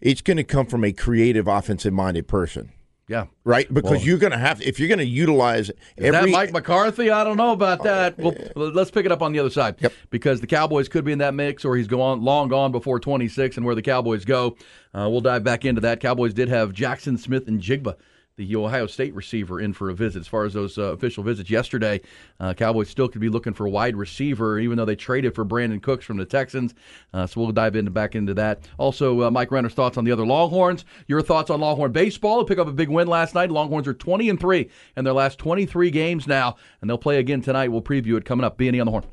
[0.00, 2.70] it's going to come from a creative, offensive-minded person.
[3.08, 3.26] Yeah.
[3.44, 3.72] Right?
[3.72, 6.10] Because well, you're going to have, if you're going to utilize every.
[6.10, 7.10] that Mike McCarthy?
[7.10, 8.18] I don't know about that.
[8.18, 9.76] Well, let's pick it up on the other side.
[9.80, 9.92] Yep.
[10.10, 13.56] Because the Cowboys could be in that mix or he's gone long gone before 26
[13.56, 14.56] and where the Cowboys go.
[14.94, 16.00] Uh, we'll dive back into that.
[16.00, 17.96] Cowboys did have Jackson Smith-Njigba
[18.36, 20.20] the Ohio State receiver in for a visit.
[20.20, 22.00] As far as those uh, official visits yesterday,
[22.40, 25.44] uh, Cowboys still could be looking for a wide receiver, even though they traded for
[25.44, 26.74] Brandin Cooks from the Texans.
[27.12, 28.66] Uh, so we'll dive into back into that.
[28.78, 30.84] Also, uh, Mike Renner's thoughts on the other Longhorns.
[31.06, 32.44] Your thoughts on Longhorn baseball?
[32.44, 33.50] Pick up a big win last night.
[33.50, 37.42] Longhorns are 20 and three in their last 23 games now, and they'll play again
[37.42, 37.68] tonight.
[37.68, 38.56] We'll preview it coming up.
[38.56, 39.04] B&E on the horn.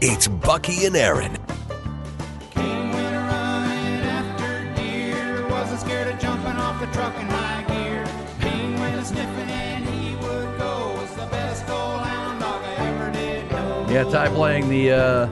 [0.00, 1.45] It's Bucky and Aaron.
[14.10, 15.30] Ty playing the uh,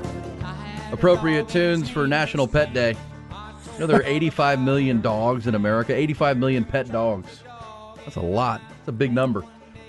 [0.91, 2.97] appropriate tunes for National Pet Day.
[3.31, 7.45] You know, there are 85 million dogs in America, 85 million pet dogs.
[7.99, 8.61] That's a lot.
[8.69, 9.45] That's a big number.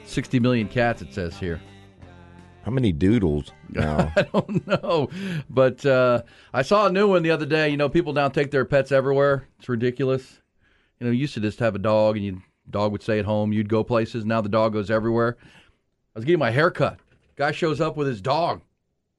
[0.06, 1.60] 60 million cats, it says here.
[2.62, 4.14] How many doodles now?
[4.16, 5.10] I don't know,
[5.50, 6.22] but uh,
[6.54, 7.70] I saw a new one the other day.
[7.70, 9.48] You know, people now take their pets everywhere.
[9.58, 10.42] It's ridiculous.
[11.00, 12.36] You know, you used to just have a dog, and your
[12.70, 13.52] dog would stay at home.
[13.52, 14.26] You'd go places.
[14.26, 15.38] Now the dog goes everywhere.
[16.16, 17.00] I was getting my hair cut.
[17.36, 18.62] Guy shows up with his dog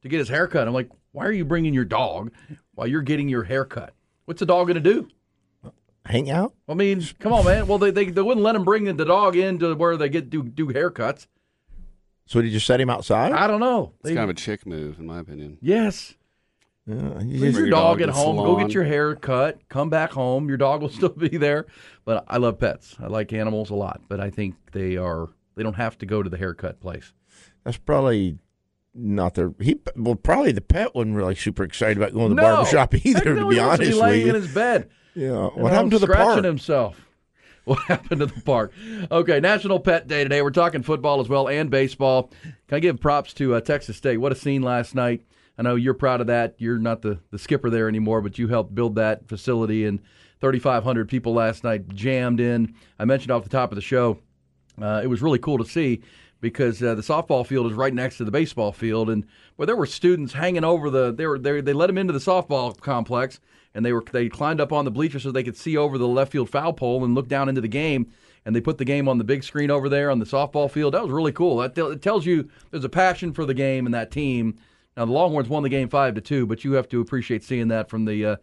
[0.02, 0.66] to get his hair cut.
[0.66, 2.32] I'm like, why are you bringing your dog
[2.74, 3.94] while you're getting your hair cut?
[4.26, 5.08] What's the dog going to do?
[6.04, 6.54] Hang out?
[6.68, 7.66] I mean, come on, man.
[7.66, 10.42] Well, they, they, they wouldn't let him bring the dog into where they get do
[10.44, 11.26] do haircuts.
[12.26, 13.32] So did you set him outside?
[13.32, 13.92] I don't know.
[14.00, 15.58] It's They- kind of a chick move, in my opinion.
[15.60, 16.14] yes.
[16.88, 18.36] Yeah, you Leave your your dog dog at to the home.
[18.36, 19.58] Go get your hair cut.
[19.68, 20.46] Come back home.
[20.48, 21.66] Your dog will still be there.
[22.04, 22.94] But I love pets.
[23.00, 24.02] I like animals a lot.
[24.08, 25.26] But I think they are.
[25.56, 27.12] They don't have to go to the haircut place.
[27.64, 28.38] That's probably
[28.96, 29.52] not their.
[29.60, 32.56] He well, probably the pet wasn't really super excited about going to the no.
[32.56, 33.18] barber shop either.
[33.18, 34.28] Heck to be he honest to be laying with you.
[34.28, 34.90] in his bed.
[35.14, 35.46] yeah.
[35.48, 36.44] What happened to the scratching park?
[36.44, 37.02] himself?
[37.66, 38.72] What happened to the park?
[39.10, 40.40] Okay, National Pet Day today.
[40.40, 42.30] We're talking football as well and baseball.
[42.68, 44.18] Can I give props to uh, Texas State?
[44.18, 45.24] What a scene last night.
[45.58, 46.54] I know you're proud of that.
[46.58, 49.98] You're not the, the skipper there anymore, but you helped build that facility, and
[50.40, 52.72] 3,500 people last night jammed in.
[53.00, 54.20] I mentioned off the top of the show,
[54.80, 56.02] uh, it was really cool to see
[56.40, 59.76] because uh, the softball field is right next to the baseball field, and where there
[59.76, 63.40] were students hanging over the, they were they, they let them into the softball complex,
[63.74, 66.08] and they were they climbed up on the bleachers so they could see over the
[66.08, 68.12] left field foul pole and look down into the game.
[68.44, 70.94] And they put the game on the big screen over there on the softball field.
[70.94, 71.56] That was really cool.
[71.56, 74.56] That it tells you there's a passion for the game and that team.
[74.96, 77.68] Now the Longhorns won the game five to two, but you have to appreciate seeing
[77.68, 78.36] that from the uh,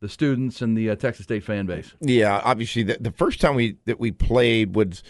[0.00, 1.92] the students and the uh, Texas State fan base.
[2.00, 5.02] Yeah, obviously the, the first time we that we played was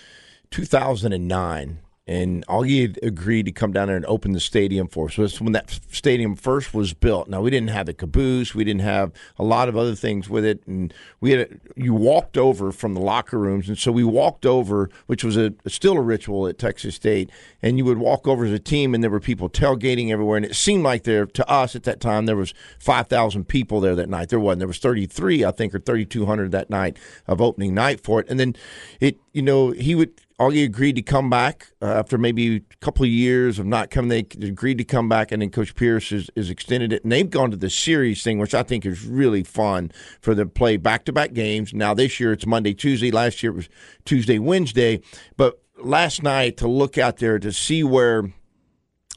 [0.51, 5.14] 2009, and Augie had agreed to come down there and open the stadium for us.
[5.14, 7.28] So that's when that stadium first was built.
[7.28, 10.44] Now we didn't have the caboose, we didn't have a lot of other things with
[10.44, 14.04] it, and we had a, you walked over from the locker rooms, and so we
[14.04, 18.26] walked over, which was a still a ritual at Texas State, and you would walk
[18.26, 21.26] over as a team, and there were people tailgating everywhere, and it seemed like there
[21.26, 24.30] to us at that time there was 5,000 people there that night.
[24.30, 24.60] There wasn't.
[24.60, 28.40] There was 33, I think, or 3,200 that night of opening night for it, and
[28.40, 28.56] then
[28.98, 30.20] it, you know, he would.
[30.40, 34.09] Augie agreed to come back uh, after maybe a couple of years of not coming.
[34.09, 37.05] They agreed to come back, and then Coach Pierce has, has extended it.
[37.05, 40.48] And they've gone to the series thing, which I think is really fun for them
[40.48, 41.72] to play back to back games.
[41.72, 43.12] Now, this year it's Monday, Tuesday.
[43.12, 43.68] Last year it was
[44.05, 45.01] Tuesday, Wednesday.
[45.37, 48.33] But last night to look out there to see where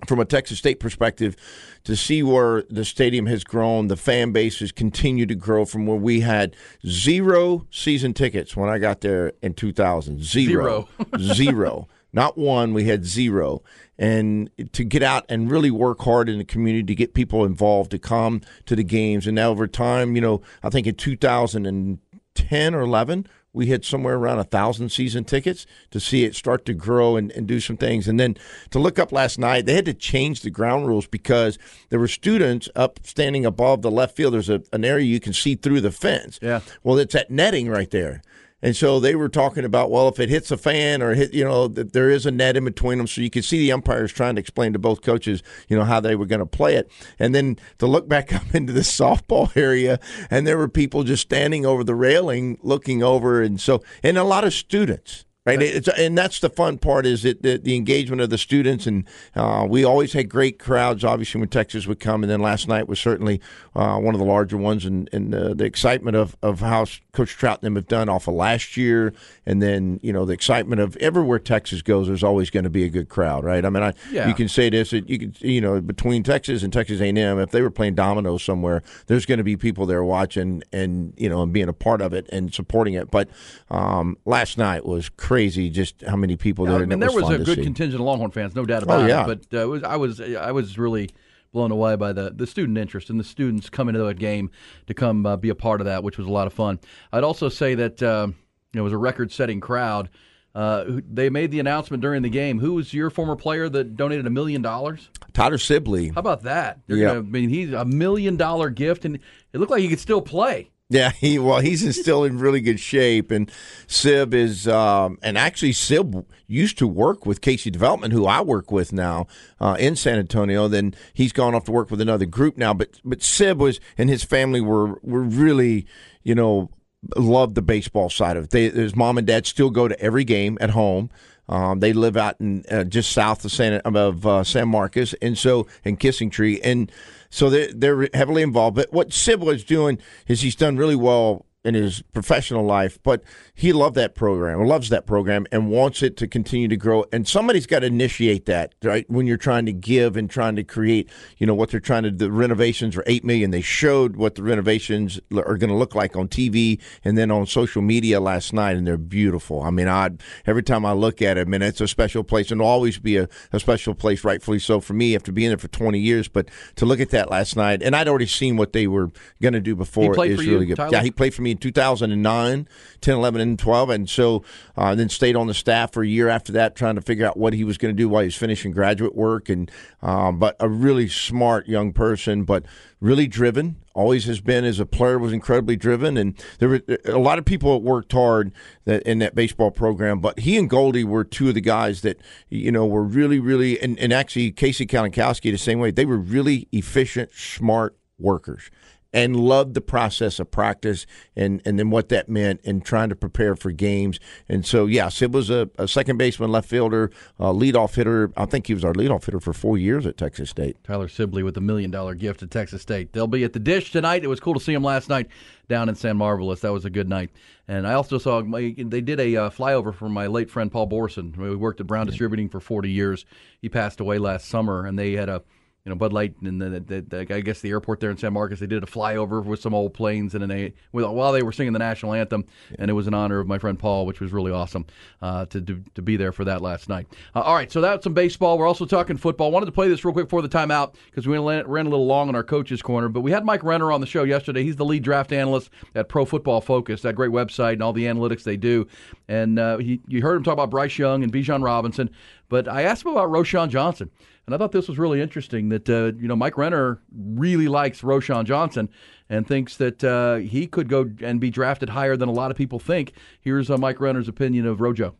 [0.07, 1.35] from a Texas State perspective,
[1.83, 5.85] to see where the stadium has grown, the fan base has continued to grow from
[5.85, 10.23] where we had zero season tickets when I got there in 2000.
[10.23, 10.87] Zero.
[11.19, 11.87] Zero.
[12.13, 13.63] Not one, we had zero.
[13.97, 17.91] And to get out and really work hard in the community to get people involved
[17.91, 19.27] to come to the games.
[19.27, 24.15] And now over time, you know, I think in 2010 or 11, we had somewhere
[24.15, 27.77] around a thousand season tickets to see it start to grow and, and do some
[27.77, 28.07] things.
[28.07, 28.37] And then
[28.69, 31.57] to look up last night, they had to change the ground rules because
[31.89, 34.33] there were students up standing above the left field.
[34.33, 36.39] There's a, an area you can see through the fence.
[36.41, 36.61] Yeah.
[36.83, 38.21] Well, it's that netting right there.
[38.61, 41.43] And so they were talking about, well, if it hits a fan or hit, you
[41.43, 43.07] know, that there is a net in between them.
[43.07, 45.99] So you could see the umpires trying to explain to both coaches, you know, how
[45.99, 46.91] they were going to play it.
[47.17, 51.23] And then to look back up into the softball area, and there were people just
[51.23, 53.41] standing over the railing looking over.
[53.41, 55.25] And so, and a lot of students.
[55.43, 58.85] Right, it's, and that's the fun part is it the, the engagement of the students,
[58.85, 61.03] and uh, we always had great crowds.
[61.03, 63.41] Obviously, when Texas would come, and then last night was certainly
[63.75, 67.31] uh, one of the larger ones, and, and uh, the excitement of, of how Coach
[67.31, 69.15] Trout and them have done off of last year,
[69.47, 72.83] and then you know the excitement of everywhere Texas goes, there's always going to be
[72.83, 73.65] a good crowd, right?
[73.65, 74.27] I mean, I Yeah.
[74.27, 77.63] you can say this, you can you know between Texas and Texas A&M, if they
[77.63, 81.51] were playing dominoes somewhere, there's going to be people there watching and you know and
[81.51, 83.09] being a part of it and supporting it.
[83.09, 83.27] But
[83.71, 85.30] um, last night was crazy,
[85.69, 86.75] just how many people there.
[86.75, 87.63] I and mean, it there was fun a good see.
[87.63, 89.23] contingent of Longhorn fans, no doubt about Oh, yeah.
[89.29, 89.47] it.
[89.49, 91.09] But uh, it was, I was I was really
[91.51, 94.49] blown away by the, the student interest and the students coming to that game
[94.87, 96.79] to come uh, be a part of that, which was a lot of fun.
[97.11, 98.33] I'd also say that you know,
[98.73, 100.09] it was a record-setting crowd.
[100.53, 102.59] Uh, they made the announcement during the game.
[102.59, 105.09] Who was your former player that donated a million dollars?
[105.33, 106.09] Tyler Sibley.
[106.09, 106.79] How about that?
[106.87, 107.07] They're Yeah.
[107.07, 109.15] gonna, I mean, he's a million dollar gift, and
[109.53, 110.69] it looked like he could still play.
[110.91, 113.49] Yeah, he well, he's still in really good shape, and
[113.87, 118.73] Sib is, um, and actually Sib used to work with Casey Development, who I work
[118.73, 119.27] with now
[119.61, 120.67] uh, in San Antonio.
[120.67, 124.09] Then he's gone off to work with another group now, but but Sib was and
[124.09, 125.87] his family were were really,
[126.23, 126.69] you know,
[127.15, 128.49] loved the baseball side of it.
[128.49, 131.09] They, his mom and dad still go to every game at home.
[131.47, 135.37] Um, they live out in uh, just south of San of uh, San Marcos, and
[135.37, 136.91] so in Kissing Tree, and
[137.31, 138.75] so they're they're heavily involved.
[138.75, 143.23] But what Sib was doing is he's done really well in his professional life, but
[143.53, 147.05] he loved that program, loves that program, and wants it to continue to grow.
[147.11, 149.07] And somebody's got to initiate that, right?
[149.09, 152.11] When you're trying to give and trying to create, you know, what they're trying to.
[152.11, 153.51] The renovations are eight million.
[153.51, 157.45] They showed what the renovations are going to look like on TV and then on
[157.45, 159.61] social media last night, and they're beautiful.
[159.61, 160.09] I mean, I
[160.47, 163.17] every time I look at it, I mean, it's a special place, and always be
[163.17, 166.27] a, a special place, rightfully so for me after being there for 20 years.
[166.27, 169.53] But to look at that last night, and I'd already seen what they were going
[169.53, 170.77] to do before is really good.
[170.77, 170.91] Tyler?
[170.91, 172.67] Yeah, he played for me in 2009,
[173.01, 174.43] 10, 11, and 12, and so
[174.75, 177.37] uh, then stayed on the staff for a year after that, trying to figure out
[177.37, 179.49] what he was going to do while he was finishing graduate work.
[179.49, 179.69] And
[180.01, 182.65] um, but a really smart young person, but
[182.99, 183.77] really driven.
[183.93, 187.43] Always has been as a player was incredibly driven, and there were a lot of
[187.43, 188.53] people that worked hard
[188.85, 190.19] that, in that baseball program.
[190.19, 192.17] But he and Goldie were two of the guys that
[192.49, 195.91] you know were really, really, and, and actually Casey Kalinkowski the same way.
[195.91, 198.69] They were really efficient, smart workers
[199.13, 203.15] and loved the process of practice and, and then what that meant and trying to
[203.15, 204.19] prepare for games.
[204.47, 208.31] And so, yes, it was a, a second baseman, left fielder, uh, leadoff hitter.
[208.37, 210.81] I think he was our leadoff hitter for four years at Texas State.
[210.83, 213.13] Tyler Sibley with a million dollar gift to Texas State.
[213.13, 214.23] They'll be at the Disch tonight.
[214.23, 215.27] It was cool to see him last night
[215.67, 216.61] down in San Marvelous.
[216.61, 217.31] That was a good night.
[217.67, 221.35] And I also saw they did a uh, flyover for my late friend Paul Borson.
[221.37, 223.25] We worked at Brown Distributing for 40 years.
[223.61, 225.41] He passed away last summer, and they had a
[225.85, 228.33] you know Bud Light and the, the, the, I guess the airport there in San
[228.33, 228.59] Marcos.
[228.59, 231.79] They did a flyover with some old planes and they while they were singing the
[231.79, 232.77] national anthem, yeah.
[232.79, 234.85] and it was in honor of my friend Paul, which was really awesome
[235.21, 237.07] uh, to, to, to be there for that last night.
[237.33, 238.59] Uh, all right, so that's some baseball.
[238.59, 239.51] We're also talking football.
[239.51, 242.05] Wanted to play this real quick before the timeout because we ran, ran a little
[242.05, 244.63] long on our coaches corner, but we had Mike Renner on the show yesterday.
[244.63, 248.05] He's the lead draft analyst at Pro Football Focus, that great website and all the
[248.05, 248.87] analytics they do.
[249.27, 252.09] And uh, he, you heard him talk about Bryce Young and Bijan Robinson,
[252.51, 254.11] but I asked him about Roschon Johnson.
[254.45, 258.01] And I thought this was really interesting that, uh, you know, Mike Renner really likes
[258.01, 258.89] Roschon Johnson
[259.29, 262.57] and thinks that uh, he could go and be drafted higher than a lot of
[262.57, 263.13] people think.
[263.39, 265.15] Here's uh, Mike Renner's opinion of Rojo.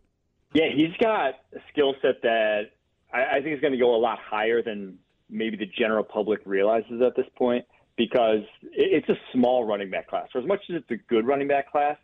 [0.54, 2.72] Yeah, he's got a skill set that
[3.14, 4.98] I, I think is going to go a lot higher than
[5.30, 7.64] maybe the general public realizes at this point
[7.96, 8.42] because
[8.74, 10.28] it's a small running back class.
[10.34, 11.96] For as much as it's a good running back class,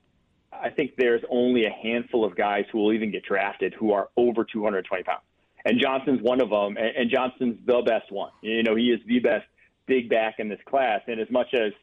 [0.51, 4.09] I think there's only a handful of guys who will even get drafted who are
[4.17, 5.21] over 220 pounds
[5.67, 8.31] and Johnson's one of them, and, Johnson's the best one.
[8.41, 9.45] You know, he is the best
[9.85, 11.01] big back in this class.
[11.07, 11.73] And as much as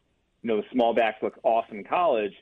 [0.41, 2.33] you know the small backs look awesome in college,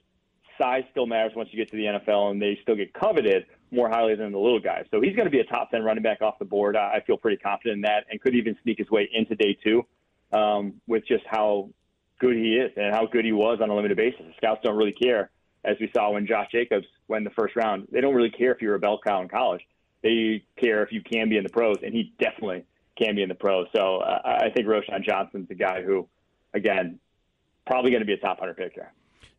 [0.57, 3.89] size still matters once you get to the NFL, and they still get coveted more
[3.89, 4.85] highly than the little guys.
[4.89, 6.77] So he's going to be a top ten running back off the board.
[6.77, 9.85] I feel pretty confident in that, and could even sneak his way into day two
[10.31, 11.69] um, with just how
[12.19, 14.21] good he is and how good he was on a limited basis.
[14.21, 15.29] The scouts don't really care,
[15.63, 17.87] as we saw when Josh Jacobs went the first round.
[17.91, 19.61] They don't really care if you're a bell cow in college
[20.03, 22.65] they care if you can be in the pros, and he definitely
[22.97, 23.67] can be in the pros.
[23.75, 26.07] So uh, I think Roschon Johnson's the guy who,
[26.53, 26.99] again,
[27.65, 28.93] probably going to be a top hundred pick there.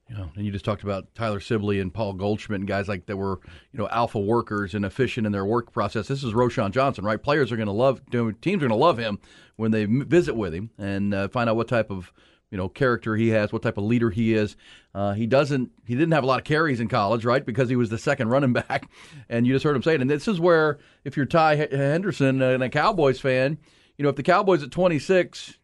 [0.09, 3.07] You know, and you just talked about Tyler Sibley and Paul Goldschmidt and guys like
[3.07, 3.41] that were,
[3.73, 6.09] you know, alpha workers and efficient in their work process.
[6.09, 7.23] This is Roschon Johnson, right?
[7.23, 9.19] Players are going to love, teams are going to love him
[9.57, 12.13] when they visit with him and uh, find out what type of
[12.51, 14.57] you know character he has, what type of leader he is.
[14.95, 15.71] Uh, he doesn't.
[15.87, 17.45] He didn't have a lot of carries in college, right?
[17.45, 18.89] Because he was the second running back,
[19.29, 20.01] and you just heard him say it.
[20.01, 23.59] And this is where, if you're Ty Henderson and a Cowboys fan,
[23.97, 25.59] you know, if the Cowboys at 26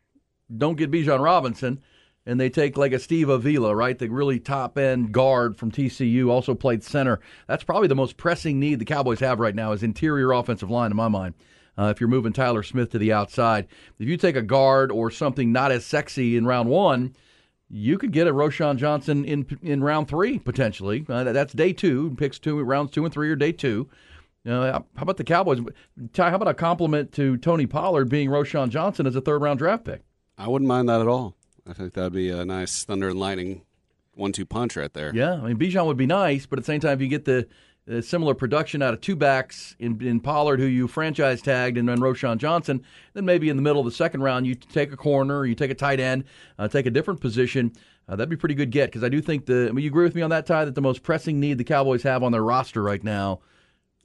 [0.56, 1.80] don't get Bijan Robinson,
[2.26, 6.28] and they take like a Steve Avila, right, the really top end guard from TCU,
[6.28, 7.20] also played center.
[7.46, 10.90] That's probably the most pressing need the Cowboys have right now is interior offensive line,
[10.90, 11.34] in my mind
[11.78, 13.66] uh, if you're moving Tyler Smith to the outside.
[13.98, 17.14] If you take a guard or something not as sexy in round one,
[17.68, 21.06] you could get a Roschon Johnson in in round three potentially.
[21.08, 22.14] Uh, that's day two.
[22.18, 23.88] Picks two rounds two and three or day two.
[24.46, 25.60] Uh, how about the Cowboys?
[26.12, 29.58] Ty, how about a compliment to Tony Pollard being Roschon Johnson as a third round
[29.58, 30.02] draft pick?
[30.38, 31.36] I wouldn't mind that at all.
[31.66, 33.62] I think that'd be a nice thunder and lightning
[34.14, 35.14] one two punch right there.
[35.14, 37.24] Yeah, I mean Bijan would be nice, but at the same time, if you get
[37.24, 37.46] the
[37.90, 41.88] uh, similar production out of two backs in, in Pollard, who you franchise tagged, and
[41.88, 42.84] then Roschon Johnson.
[43.14, 45.70] Then maybe in the middle of the second round, you take a corner, you take
[45.70, 46.24] a tight end,
[46.58, 47.72] uh, take a different position.
[48.08, 49.68] Uh, that'd be pretty good get because I do think the.
[49.68, 51.64] I mean, you agree with me on that, Ty, that the most pressing need the
[51.64, 53.40] Cowboys have on their roster right now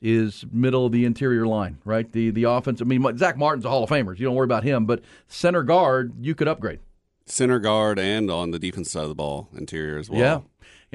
[0.01, 2.11] is middle of the interior line, right?
[2.11, 2.81] The the offense.
[2.81, 4.17] I mean, Zach Martin's a Hall of Famer.
[4.17, 6.79] You don't worry about him, but center guard you could upgrade.
[7.25, 10.19] Center guard and on the defense side of the ball, interior as well.
[10.19, 10.41] Yeah,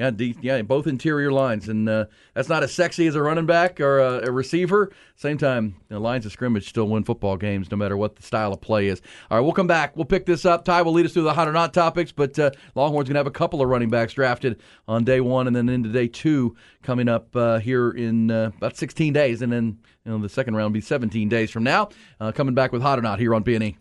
[0.01, 3.79] yeah, yeah, both interior lines, and uh, that's not as sexy as a running back
[3.79, 4.91] or a, a receiver.
[5.15, 8.51] Same time, the lines of scrimmage still win football games, no matter what the style
[8.51, 9.01] of play is.
[9.29, 9.95] All right, we'll come back.
[9.95, 10.65] We'll pick this up.
[10.65, 13.27] Ty will lead us through the hot or not topics, but uh, Longhorns gonna have
[13.27, 17.07] a couple of running backs drafted on day one, and then into day two coming
[17.07, 20.71] up uh, here in uh, about 16 days, and then you know the second round
[20.71, 21.89] will be 17 days from now.
[22.19, 23.77] Uh, coming back with hot or not here on B&E.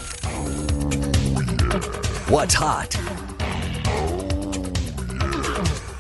[2.29, 3.10] What's hot?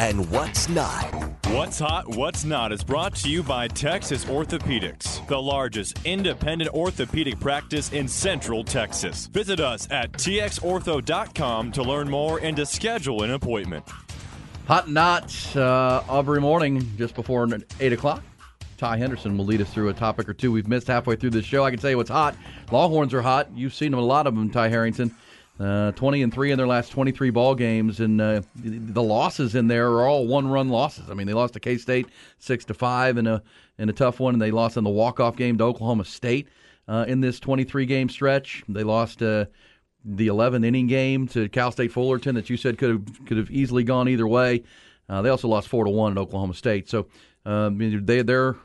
[0.00, 1.04] And what's not.
[1.48, 7.38] What's Hot, What's Not is brought to you by Texas Orthopedics, the largest independent orthopedic
[7.38, 9.26] practice in Central Texas.
[9.26, 13.84] Visit us at txortho.com to learn more and to schedule an appointment.
[14.66, 17.46] Hot and not uh, every morning just before
[17.78, 18.22] 8 o'clock.
[18.78, 21.44] Ty Henderson will lead us through a topic or two we've missed halfway through this
[21.44, 21.62] show.
[21.62, 22.34] I can tell you what's hot.
[22.72, 23.48] Longhorns are hot.
[23.54, 25.14] You've seen them, a lot of them, Ty Harrington.
[25.60, 29.68] Uh, 20 and 3 in their last 23 ball games and uh, the losses in
[29.68, 31.10] there are all one run losses.
[31.10, 32.06] I mean they lost to k-state
[32.38, 33.42] 6 to 5 in a
[33.76, 36.48] in a tough one and they lost in the walk-off game to oklahoma state
[36.88, 38.64] uh, in this 23 game stretch.
[38.70, 39.46] They lost uh,
[40.02, 43.50] the 11 inning game to cal state fullerton that you said could have could have
[43.50, 44.62] easily gone either way.
[45.10, 46.88] Uh, they also lost 4 to 1 at oklahoma state.
[46.88, 47.06] So
[47.44, 48.56] um, they they're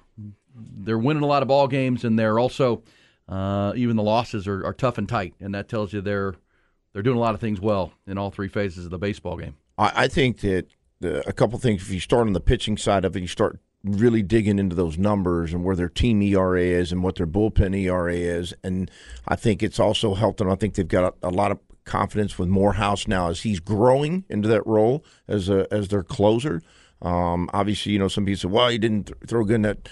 [0.55, 2.83] they're winning a lot of ball games and they're also.
[3.27, 6.35] Uh, even the losses are, are tough and tight and that tells you they're
[6.95, 9.57] they're doing a lot of things well in all three phases of the baseball game.
[9.77, 10.67] I, I think that
[11.01, 11.81] the, a couple things.
[11.81, 14.97] If you start on the pitching side of it, you start really digging into those
[14.97, 18.53] numbers and where their team ERA is and what their bullpen ERA is.
[18.63, 18.89] And
[19.27, 20.49] I think it's also helped them.
[20.49, 24.23] I think they've got a, a, lot of confidence with Morehouse now as he's growing
[24.29, 26.61] into that role as a as their closer.
[27.01, 29.89] Um, obviously, you know, some people say, well, he didn't th- throw good in that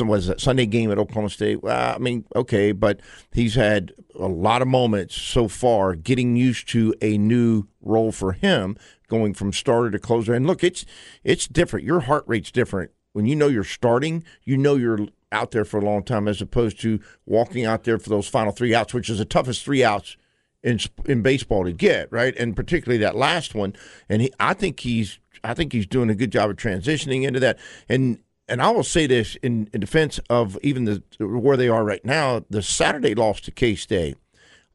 [0.00, 1.62] was a Sunday game at Oklahoma State.
[1.62, 3.00] Well, I mean, okay, but
[3.32, 8.32] he's had a lot of moments so far getting used to a new role for
[8.32, 8.76] him,
[9.08, 10.34] going from starter to closer.
[10.34, 10.84] And look, it's
[11.24, 11.86] it's different.
[11.86, 14.24] Your heart rate's different when you know you're starting.
[14.44, 17.98] You know you're out there for a long time, as opposed to walking out there
[17.98, 20.16] for those final three outs, which is the toughest three outs
[20.62, 22.34] in in baseball to get, right?
[22.36, 23.74] And particularly that last one.
[24.08, 27.40] And he, I think he's I think he's doing a good job of transitioning into
[27.40, 27.58] that.
[27.88, 28.18] And
[28.48, 32.04] and I will say this in, in defense of even the where they are right
[32.04, 34.16] now, the Saturday loss to K State.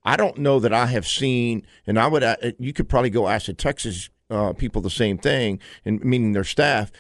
[0.06, 3.28] I don't know that I have seen, and I would uh, you could probably go
[3.28, 6.92] ask the Texas uh, people the same thing, and meaning their staff.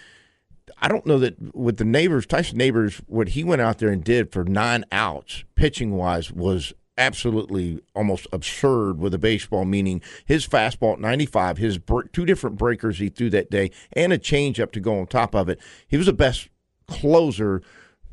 [0.82, 4.04] I don't know that with the neighbors, Tyson Neighbors, what he went out there and
[4.04, 9.66] did for nine outs, pitching wise, was absolutely almost absurd with a baseball.
[9.66, 11.80] Meaning his fastball at 95, his
[12.14, 15.50] two different breakers he threw that day, and a changeup to go on top of
[15.50, 15.60] it.
[15.88, 16.48] He was the best
[16.88, 17.62] closer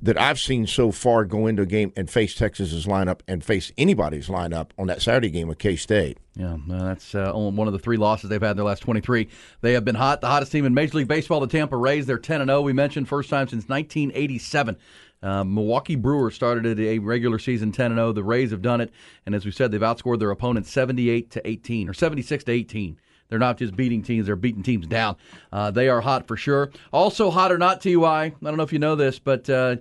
[0.02, 3.70] that I've seen so far go into a game and face Texas's lineup and face
[3.76, 6.18] anybody's lineup on that Saturday game with K State.
[6.36, 9.28] Yeah, that's uh, one of the three losses they've had in their last 23.
[9.60, 12.06] They have been hot, the hottest team in Major League Baseball, the Tampa Rays.
[12.06, 12.62] They're 10 0.
[12.62, 14.76] We mentioned first time since 1987.
[15.22, 18.12] Uh, Milwaukee Brewers started a regular season 10 0.
[18.12, 18.90] The Rays have done it,
[19.26, 22.98] and as we said, they've outscored their opponents 78 to 18 or 76 to 18.
[23.30, 25.16] They're not just beating teams; they're beating teams down.
[25.50, 26.70] Uh, they are hot for sure.
[26.92, 27.94] Also hot or not, Ty.
[27.94, 29.48] I don't know if you know this, but.
[29.48, 29.76] Uh,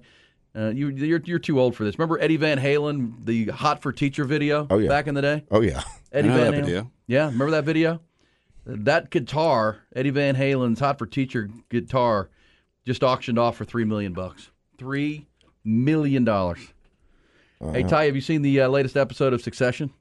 [0.56, 1.97] uh, you, you're you're too old for this.
[2.00, 4.66] Remember Eddie Van Halen, the "Hot for Teacher" video?
[4.70, 4.89] Oh yeah.
[4.89, 5.43] back in the day.
[5.52, 6.66] Oh yeah, Eddie Van Halen.
[6.66, 6.91] Video.
[7.06, 8.02] Yeah, remember that video?
[8.66, 12.30] That guitar, Eddie Van Halen's "Hot for Teacher" guitar,
[12.84, 14.50] just auctioned off for three million bucks.
[14.78, 15.28] Three
[15.64, 16.60] million dollars.
[17.62, 17.72] Uh-huh.
[17.72, 19.91] Hey Ty, have you seen the uh, latest episode of Succession?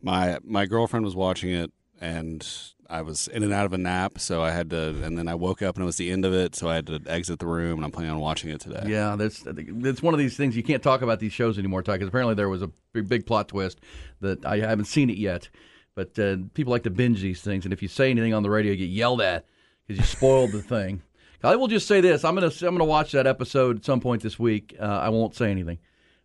[0.00, 2.46] My my girlfriend was watching it and
[2.88, 5.34] I was in and out of a nap, so I had to, and then I
[5.34, 7.46] woke up and it was the end of it, so I had to exit the
[7.46, 8.82] room, and I'm planning on watching it today.
[8.86, 11.94] Yeah, that's it's one of these things you can't talk about these shows anymore, Ty,
[11.94, 13.80] because apparently there was a big, big, plot twist
[14.20, 15.48] that I haven't seen it yet,
[15.94, 18.50] but uh, people like to binge these things, and if you say anything on the
[18.50, 19.44] radio, you get yelled at
[19.86, 21.02] because you spoiled the thing.
[21.44, 24.22] I will just say this: I'm gonna I'm gonna watch that episode at some point
[24.22, 24.74] this week.
[24.78, 25.78] Uh, I won't say anything,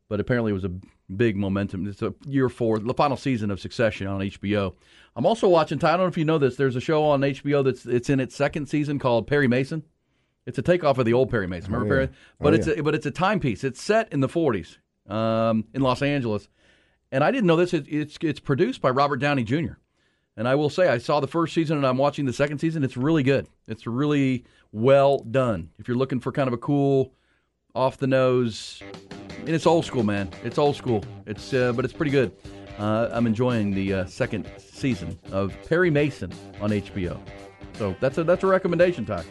[0.09, 0.71] but apparently it was a
[1.15, 1.87] big momentum.
[1.87, 4.73] It's a year four, the final season of Succession on HBO.
[5.15, 5.77] I'm also watching.
[5.83, 6.55] I don't know if you know this.
[6.55, 9.83] There's a show on HBO that's it's in its second season called Perry Mason.
[10.45, 11.71] It's a takeoff of the old Perry Mason.
[11.71, 12.05] Remember oh, yeah.
[12.07, 12.17] Perry?
[12.39, 12.73] But oh, it's yeah.
[12.75, 13.63] a, but it's a timepiece.
[13.63, 14.77] It's set in the 40s
[15.09, 16.47] um, in Los Angeles,
[17.11, 17.73] and I didn't know this.
[17.73, 19.73] It, it's it's produced by Robert Downey Jr.
[20.37, 22.83] And I will say, I saw the first season and I'm watching the second season.
[22.83, 23.47] It's really good.
[23.69, 24.43] It's really
[24.73, 25.69] well done.
[25.79, 27.13] If you're looking for kind of a cool,
[27.73, 28.81] off the nose,
[29.39, 30.29] and it's old school, man.
[30.43, 31.03] It's old school.
[31.25, 32.33] It's uh, but it's pretty good.
[32.77, 37.19] Uh, I'm enjoying the uh, second season of Perry Mason on HBO.
[37.73, 39.23] So that's a that's a recommendation, Ty.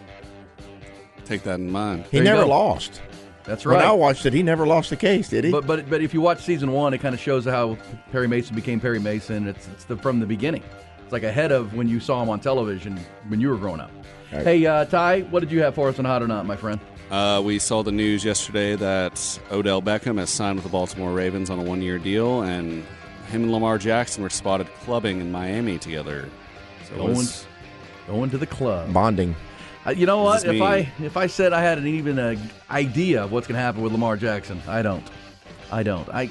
[1.24, 2.06] Take that in mind.
[2.10, 3.00] He never lost.
[3.44, 3.76] That's right.
[3.76, 5.50] When I watched it, he never lost the case, did he?
[5.50, 7.76] But but but if you watch season one, it kind of shows how
[8.10, 9.46] Perry Mason became Perry Mason.
[9.46, 10.62] It's it's the, from the beginning.
[11.02, 13.90] It's like ahead of when you saw him on television when you were growing up.
[14.32, 14.42] Right.
[14.42, 16.80] Hey, uh, Ty, what did you have for us on Hot or Not, my friend?
[17.10, 21.50] Uh, we saw the news yesterday that Odell Beckham has signed with the Baltimore Ravens
[21.50, 22.84] on a one-year deal, and
[23.28, 26.28] him and Lamar Jackson were spotted clubbing in Miami together.
[26.88, 27.46] So going, was,
[28.06, 29.34] going to the club, bonding.
[29.86, 30.44] Uh, you know what?
[30.44, 32.36] If I if I said I had an even a
[32.70, 35.04] idea of what's going to happen with Lamar Jackson, I don't.
[35.70, 36.08] I don't.
[36.08, 36.30] I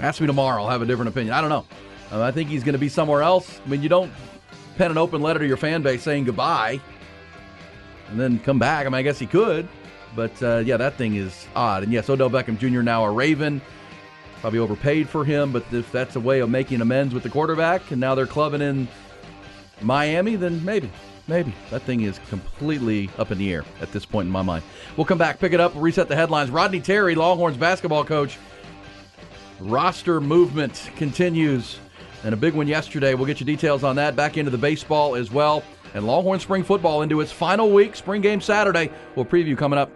[0.00, 0.62] ask me tomorrow.
[0.62, 1.34] I'll have a different opinion.
[1.34, 1.66] I don't know.
[2.12, 3.60] Uh, I think he's going to be somewhere else.
[3.64, 4.12] I mean, you don't
[4.76, 6.80] pen an open letter to your fan base saying goodbye
[8.08, 8.86] and then come back.
[8.86, 9.68] I mean, I guess he could,
[10.14, 11.82] but uh, yeah, that thing is odd.
[11.82, 12.82] And yes, Odell Beckham Jr.
[12.82, 13.60] now a Raven.
[14.44, 17.90] Probably overpaid for him, but if that's a way of making amends with the quarterback,
[17.92, 18.86] and now they're clubbing in
[19.80, 20.90] Miami, then maybe,
[21.26, 24.62] maybe that thing is completely up in the air at this point in my mind.
[24.98, 26.50] We'll come back, pick it up, reset the headlines.
[26.50, 28.36] Rodney Terry, Longhorns basketball coach.
[29.60, 31.78] Roster movement continues,
[32.22, 33.14] and a big one yesterday.
[33.14, 34.14] We'll get you details on that.
[34.14, 35.64] Back into the baseball as well,
[35.94, 37.96] and Longhorn spring football into its final week.
[37.96, 38.90] Spring game Saturday.
[39.16, 39.90] We'll preview coming up